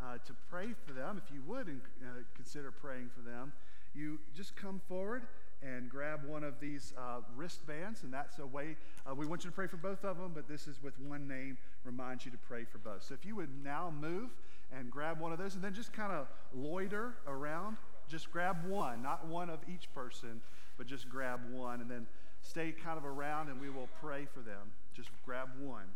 [0.00, 3.52] uh, to pray for them, if you would uh, consider praying for them,
[3.94, 5.22] you just come forward
[5.60, 8.76] and grab one of these uh, wristbands, and that's a way
[9.08, 11.26] uh, we want you to pray for both of them, but this is with one
[11.26, 13.02] name, reminds you to pray for both.
[13.02, 14.30] So if you would now move
[14.76, 17.76] and grab one of those, and then just kind of loiter around
[18.08, 20.40] just grab one, not one of each person,
[20.76, 22.06] but just grab one and then
[22.42, 24.72] stay kind of around and we will pray for them.
[24.94, 25.84] Just grab one.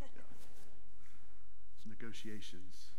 [0.00, 0.22] Yeah.
[1.78, 2.94] It's negotiations.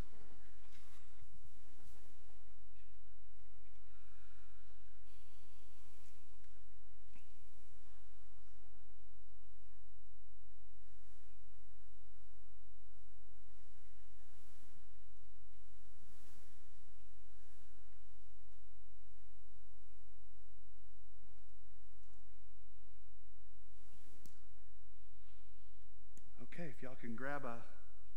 [27.15, 27.63] grab a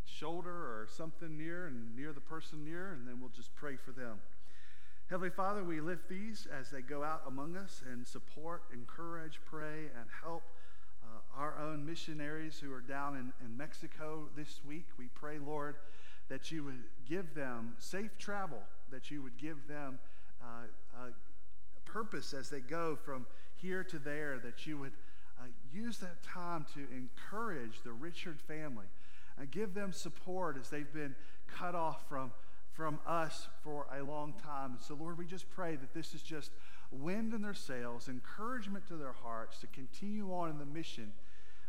[0.04, 3.92] shoulder or something near and near the person near, and then we'll just pray for
[3.92, 4.18] them.
[5.08, 9.86] Heavenly Father, we lift these as they go out among us and support, encourage, pray,
[9.96, 10.42] and help
[11.04, 14.86] uh, our own missionaries who are down in, in Mexico this week.
[14.98, 15.76] We pray, Lord,
[16.28, 18.60] that you would give them safe travel,
[18.90, 20.00] that you would give them
[20.42, 21.06] uh,
[21.84, 24.92] purpose as they go from here to there, that you would
[25.40, 28.86] uh, use that time to encourage the Richard family
[29.38, 31.14] and give them support as they've been
[31.46, 32.32] cut off from,
[32.72, 34.72] from us for a long time.
[34.72, 36.50] And so, Lord, we just pray that this is just
[36.90, 41.12] wind in their sails, encouragement to their hearts to continue on in the mission.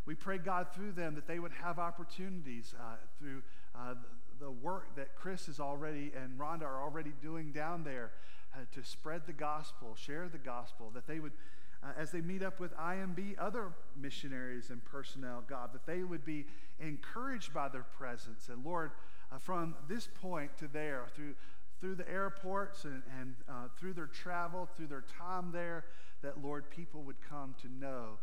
[0.05, 3.43] We pray, God, through them that they would have opportunities uh, through
[3.75, 3.95] uh,
[4.39, 8.11] the work that Chris is already and Rhonda are already doing down there
[8.55, 11.33] uh, to spread the gospel, share the gospel, that they would
[11.81, 16.25] uh, as they meet up with IMB, other missionaries and personnel, God, that they would
[16.25, 16.45] be
[16.79, 18.49] encouraged by their presence.
[18.49, 18.91] And Lord,
[19.31, 21.35] uh, from this point to there, through,
[21.79, 25.85] through the airports and, and uh, through their travel, through their time there,
[26.21, 28.17] that Lord, people would come to know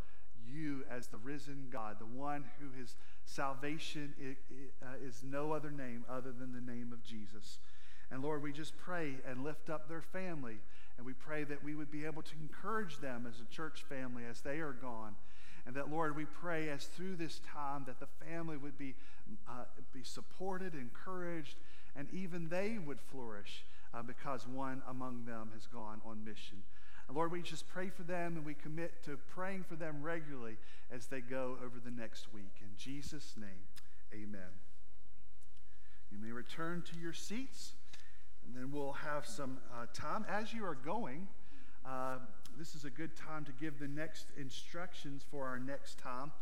[0.47, 4.37] you as the risen God, the one who his salvation is,
[4.83, 7.59] uh, is no other name other than the name of Jesus.
[8.11, 10.59] And Lord, we just pray and lift up their family.
[10.97, 14.23] And we pray that we would be able to encourage them as a church family
[14.29, 15.17] as they are gone.
[15.67, 18.95] And that, Lord, we pray as through this time that the family would be,
[19.49, 21.57] uh, be supported, encouraged,
[21.97, 26.59] and even they would flourish uh, because one among them has gone on mission.
[27.09, 30.57] And Lord, we just pray for them and we commit to praying for them regularly
[30.91, 32.61] as they go over the next week.
[32.61, 33.67] In Jesus' name,
[34.13, 34.51] amen.
[36.13, 37.73] You may return to your seats.
[38.47, 40.25] And then we'll have some uh, time.
[40.29, 41.27] As you are going,
[41.85, 42.19] uh,
[42.59, 46.33] this is a good time to give the next instructions for our next time.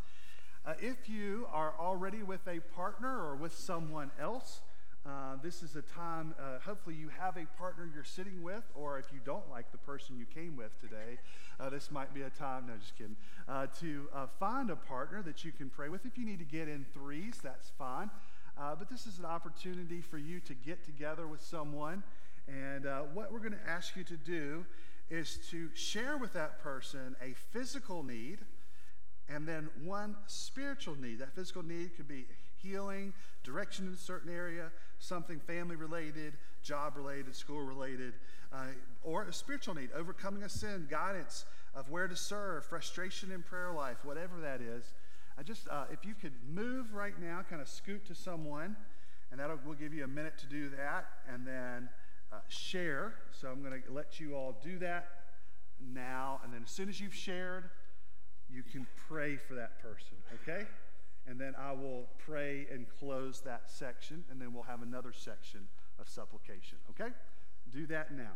[0.64, 4.60] Uh, if you are already with a partner or with someone else,
[5.06, 8.98] uh, this is a time, uh, hopefully, you have a partner you're sitting with, or
[8.98, 11.18] if you don't like the person you came with today,
[11.60, 13.16] uh, this might be a time, no, just kidding,
[13.46, 16.06] uh, to uh, find a partner that you can pray with.
[16.06, 18.08] If you need to get in threes, that's fine.
[18.56, 22.02] Uh, but this is an opportunity for you to get together with someone.
[22.48, 24.64] And what we're going to ask you to do
[25.10, 28.38] is to share with that person a physical need
[29.28, 31.18] and then one spiritual need.
[31.18, 32.26] That physical need could be
[32.62, 33.12] healing,
[33.42, 38.14] direction in a certain area, something family related, job related, school related,
[38.52, 38.66] uh,
[39.02, 41.44] or a spiritual need, overcoming a sin, guidance
[41.74, 44.94] of where to serve, frustration in prayer life, whatever that is.
[45.38, 48.76] I just, uh, if you could move right now, kind of scoot to someone,
[49.30, 51.88] and that will give you a minute to do that, and then
[52.34, 53.14] uh, share.
[53.32, 55.08] So I'm going to let you all do that
[55.80, 57.70] now, and then as soon as you've shared,
[58.50, 60.66] you can pray for that person, okay?
[61.26, 65.60] And then I will pray and close that section, and then we'll have another section
[65.98, 67.12] of supplication, okay?
[67.72, 68.32] Do that now.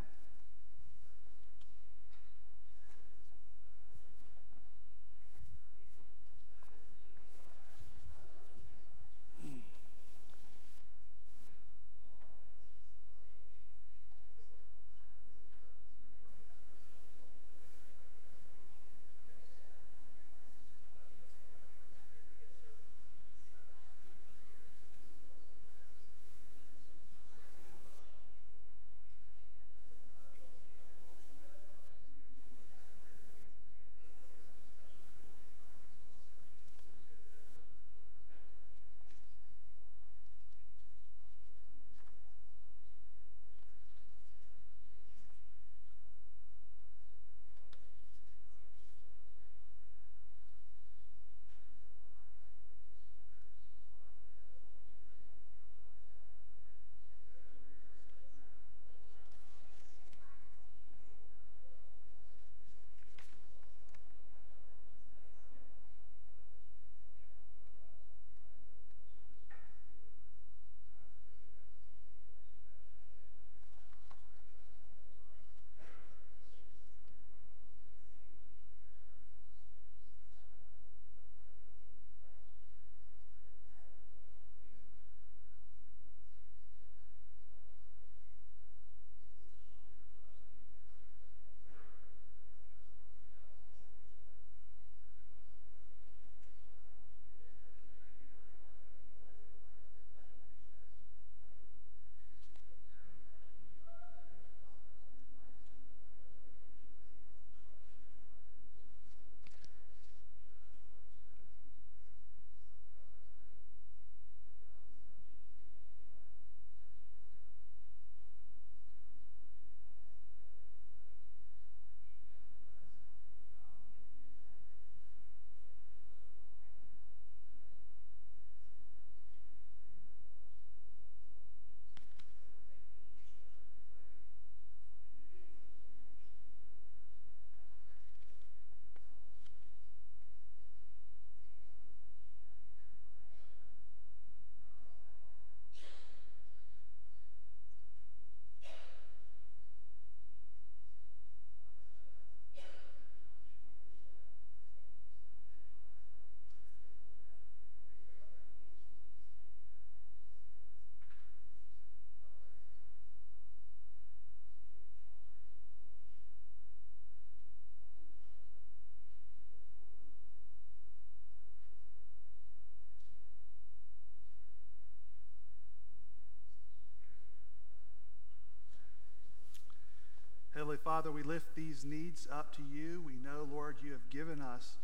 [180.77, 183.03] Father, we lift these needs up to you.
[183.07, 184.77] We know, Lord, you have given us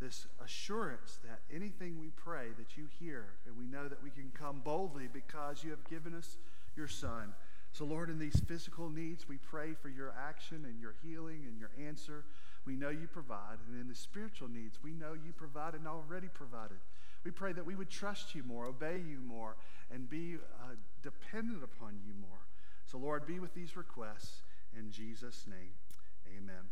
[0.00, 4.30] this assurance that anything we pray that you hear, and we know that we can
[4.32, 6.36] come boldly because you have given us
[6.76, 7.34] your Son.
[7.72, 11.58] So, Lord, in these physical needs, we pray for your action and your healing and
[11.58, 12.24] your answer.
[12.66, 13.58] We know you provide.
[13.68, 16.78] And in the spiritual needs, we know you provide and already provided.
[17.24, 19.56] We pray that we would trust you more, obey you more,
[19.92, 22.38] and be uh, dependent upon you more.
[22.86, 24.42] So, Lord, be with these requests.
[24.78, 25.72] In Jesus' name,
[26.28, 26.62] amen.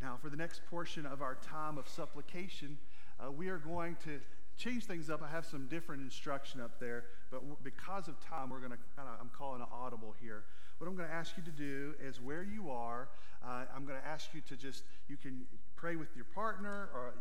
[0.00, 2.78] Now, for the next portion of our time of supplication,
[3.18, 4.20] uh, we are going to
[4.56, 5.20] change things up.
[5.20, 9.08] I have some different instruction up there, but because of time, we're going to kind
[9.08, 10.44] of, I'm calling an audible here.
[10.78, 13.08] What I'm going to ask you to do is where you are,
[13.44, 15.42] uh, I'm going to ask you to just, you can
[15.74, 17.14] pray with your partner, or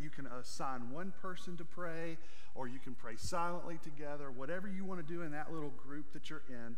[0.00, 2.18] you can assign one person to pray,
[2.54, 6.12] or you can pray silently together, whatever you want to do in that little group
[6.12, 6.76] that you're in.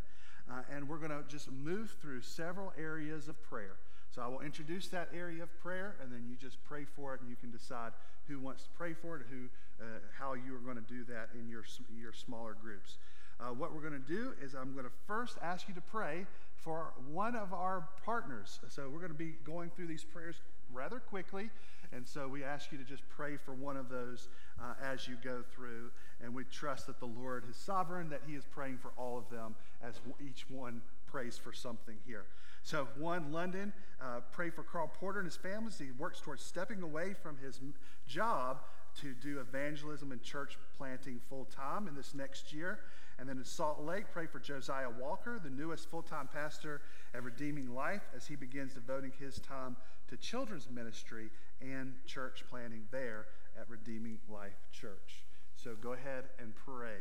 [0.49, 3.75] Uh, and we're going to just move through several areas of prayer.
[4.11, 7.21] So I will introduce that area of prayer, and then you just pray for it,
[7.21, 7.91] and you can decide
[8.27, 9.45] who wants to pray for it, who,
[9.83, 11.63] uh, how you are going to do that in your,
[11.99, 12.97] your smaller groups.
[13.39, 16.25] Uh, what we're going to do is I'm going to first ask you to pray
[16.57, 18.59] for one of our partners.
[18.69, 20.41] So we're going to be going through these prayers
[20.73, 21.49] rather quickly,
[21.91, 24.27] and so we ask you to just pray for one of those
[24.59, 25.89] uh, as you go through.
[26.21, 29.29] And we trust that the Lord is sovereign, that He is praying for all of
[29.29, 32.25] them as each one prays for something here.
[32.61, 36.43] So, one, London, uh, pray for Carl Porter and his family as he works towards
[36.43, 37.59] stepping away from his
[38.05, 38.59] job
[39.01, 42.79] to do evangelism and church planting full time in this next year.
[43.17, 46.81] And then in Salt Lake, pray for Josiah Walker, the newest full time pastor
[47.13, 49.75] at Redeeming Life, as he begins devoting his time
[50.09, 51.29] to children's ministry
[51.61, 53.25] and church planning there
[53.59, 55.23] at Redeeming Life Church.
[55.55, 56.99] So go ahead and pray.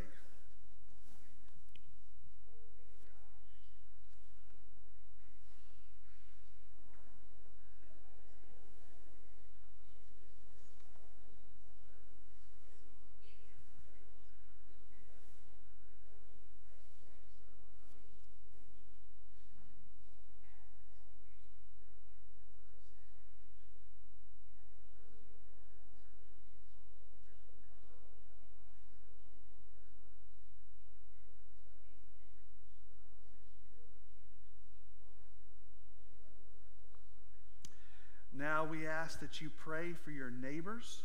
[38.38, 41.02] Now we ask that you pray for your neighbors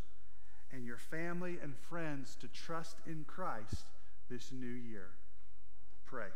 [0.72, 3.86] and your family and friends to trust in Christ
[4.30, 5.10] this new year.
[6.06, 6.28] Pray.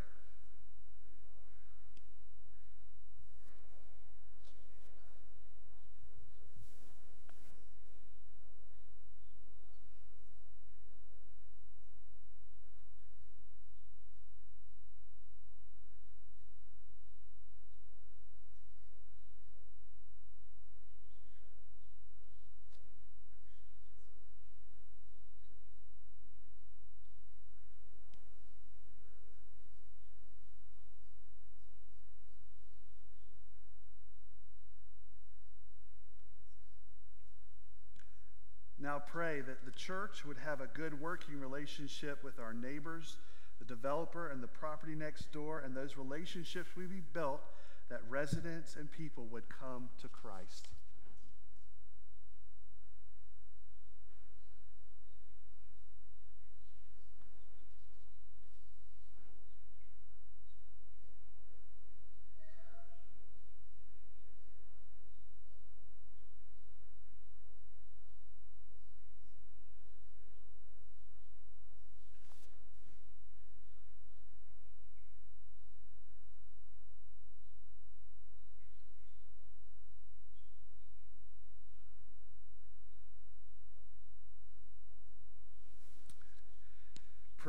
[38.88, 43.18] Now pray that the church would have a good working relationship with our neighbors,
[43.60, 47.42] the developer, and the property next door, and those relationships would be built
[47.90, 50.70] that residents and people would come to Christ.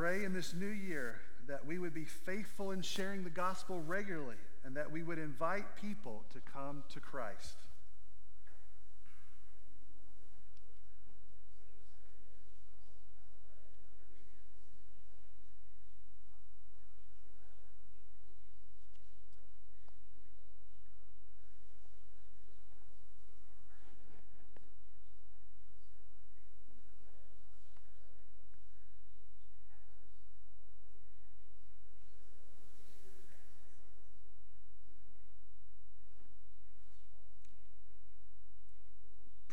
[0.09, 1.15] Pray in this new year
[1.47, 5.65] that we would be faithful in sharing the gospel regularly and that we would invite
[5.75, 7.55] people to come to Christ.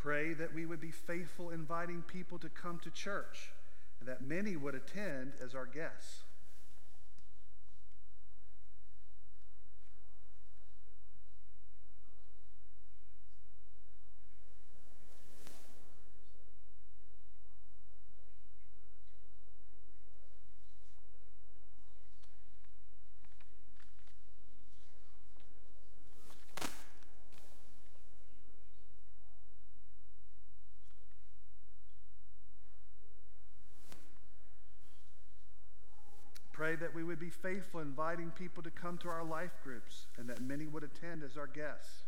[0.07, 3.51] Pray that we would be faithful inviting people to come to church
[4.01, 6.23] and that many would attend as our guests.
[36.57, 40.29] Pray that we would be faithful inviting people to come to our life groups and
[40.29, 42.03] that many would attend as our guests.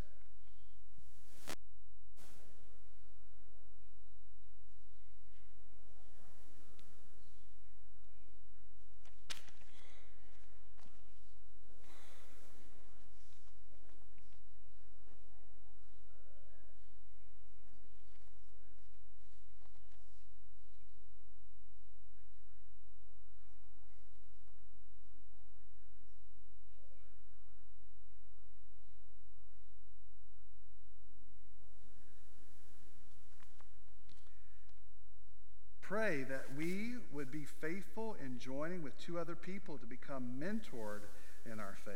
[35.89, 41.03] pray that we would be faithful in joining with two other people to become mentored
[41.51, 41.95] in our faith.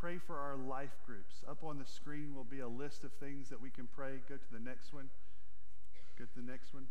[0.00, 1.36] Pray for our life groups.
[1.48, 4.20] Up on the screen will be a list of things that we can pray.
[4.28, 5.08] Go to the next one.
[6.18, 6.86] Go to the next one.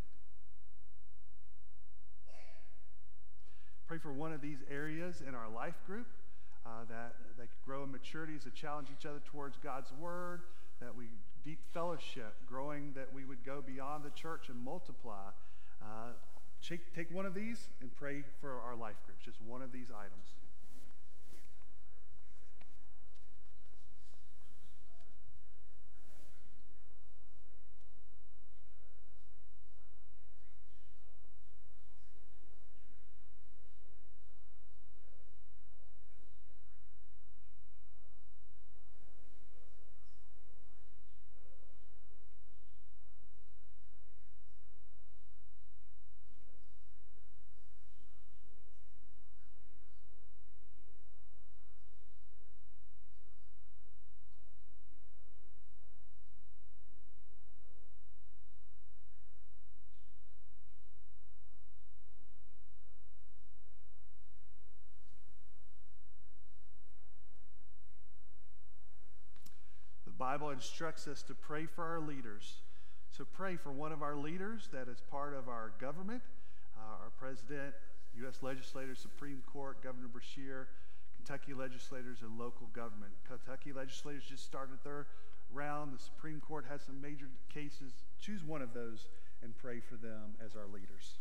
[3.87, 6.07] Pray for one of these areas in our life group
[6.65, 10.41] uh, that they grow in maturity as to challenge each other towards God's word,
[10.79, 11.05] that we
[11.43, 15.29] deep fellowship, growing that we would go beyond the church and multiply.
[15.81, 16.13] Uh,
[16.61, 19.87] take, take one of these and pray for our life groups, just one of these
[19.89, 20.35] items.
[70.31, 72.61] Bible instructs us to pray for our leaders.
[73.09, 76.21] So pray for one of our leaders that is part of our government,
[76.77, 77.73] uh, our president,
[78.19, 78.37] U.S.
[78.41, 80.67] legislators, Supreme Court, Governor Beshear,
[81.17, 83.11] Kentucky legislators, and local government.
[83.27, 85.07] Kentucky legislators just started their
[85.51, 85.93] round.
[85.93, 87.91] The Supreme Court has some major cases.
[88.21, 89.09] Choose one of those
[89.43, 91.15] and pray for them as our leaders.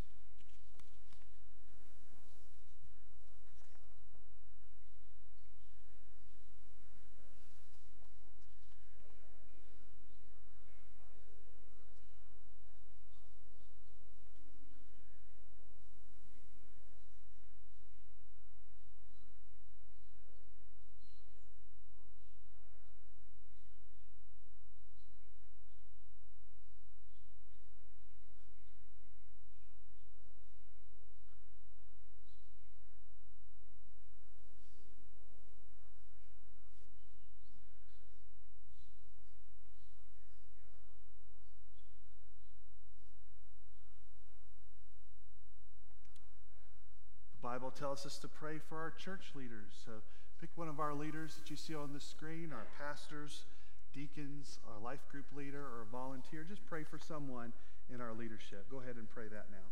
[47.61, 49.69] Bible tells us to pray for our church leaders.
[49.85, 49.93] So
[50.41, 53.45] pick one of our leaders that you see on the screen, our pastors,
[53.93, 56.43] deacons, our life group leader, or a volunteer.
[56.49, 57.53] Just pray for someone
[57.93, 58.65] in our leadership.
[58.71, 59.69] Go ahead and pray that now.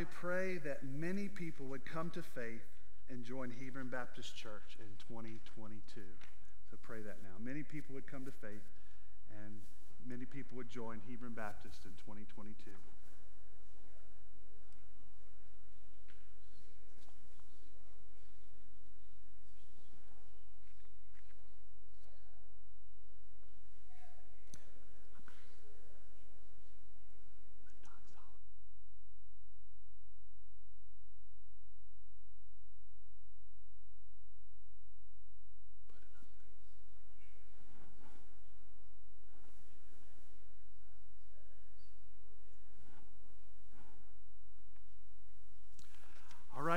[0.00, 2.64] Finally, pray that many people would come to faith
[3.10, 6.00] and join Hebron Baptist Church in 2022.
[6.70, 7.36] So pray that now.
[7.42, 8.64] Many people would come to faith
[9.44, 9.60] and
[10.06, 12.70] many people would join Hebron Baptist in 2022.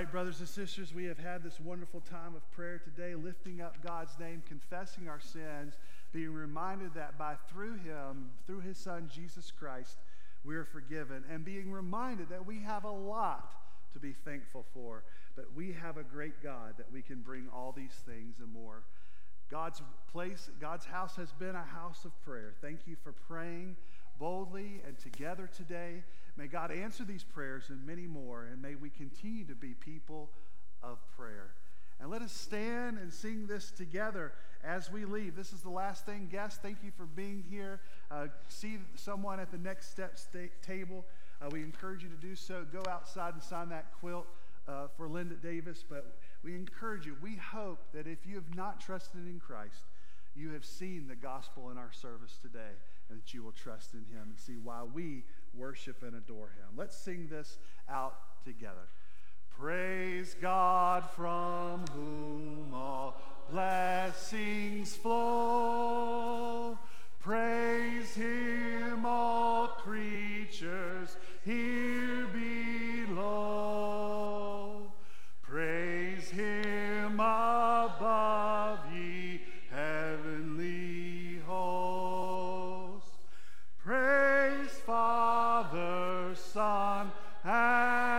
[0.04, 3.78] right, brothers and sisters, we have had this wonderful time of prayer today, lifting up
[3.86, 5.76] God's name, confessing our sins,
[6.12, 9.98] being reminded that by through him, through his son Jesus Christ,
[10.44, 13.54] we are forgiven, and being reminded that we have a lot
[13.94, 15.04] to be thankful for,
[15.36, 18.82] but we have a great God that we can bring all these things and more.
[19.52, 22.56] God's place, God's house has been a house of prayer.
[22.60, 23.76] Thank you for praying
[24.18, 26.02] boldly and together today.
[26.36, 30.30] May God answer these prayers and many more, and may we continue to be people
[30.82, 31.54] of prayer.
[32.00, 34.34] And let us stand and sing this together
[34.64, 35.36] as we leave.
[35.36, 36.28] This is the last thing.
[36.32, 37.80] Guests, thank you for being here.
[38.10, 41.06] Uh, see someone at the next step sta- table.
[41.42, 42.66] Uh, we encourage you to do so.
[42.72, 44.26] Go outside and sign that quilt
[44.68, 45.84] uh, for Linda Davis.
[45.88, 47.16] But we encourage you.
[47.22, 49.86] We hope that if you have not trusted in Christ,
[50.36, 52.74] you have seen the gospel in our service today
[53.10, 55.24] and that you will trust in him and see why we
[55.56, 56.76] worship and adore him.
[56.76, 57.58] Let's sing this
[57.90, 58.16] out
[58.46, 58.88] together.
[59.50, 63.22] Praise God from whom all
[63.52, 66.78] blessings flow.
[67.20, 71.16] Praise him, all creatures
[71.46, 72.28] here
[73.08, 73.72] below.
[75.42, 79.23] Praise him above, ye
[85.74, 87.12] Father, Son,
[87.44, 88.13] and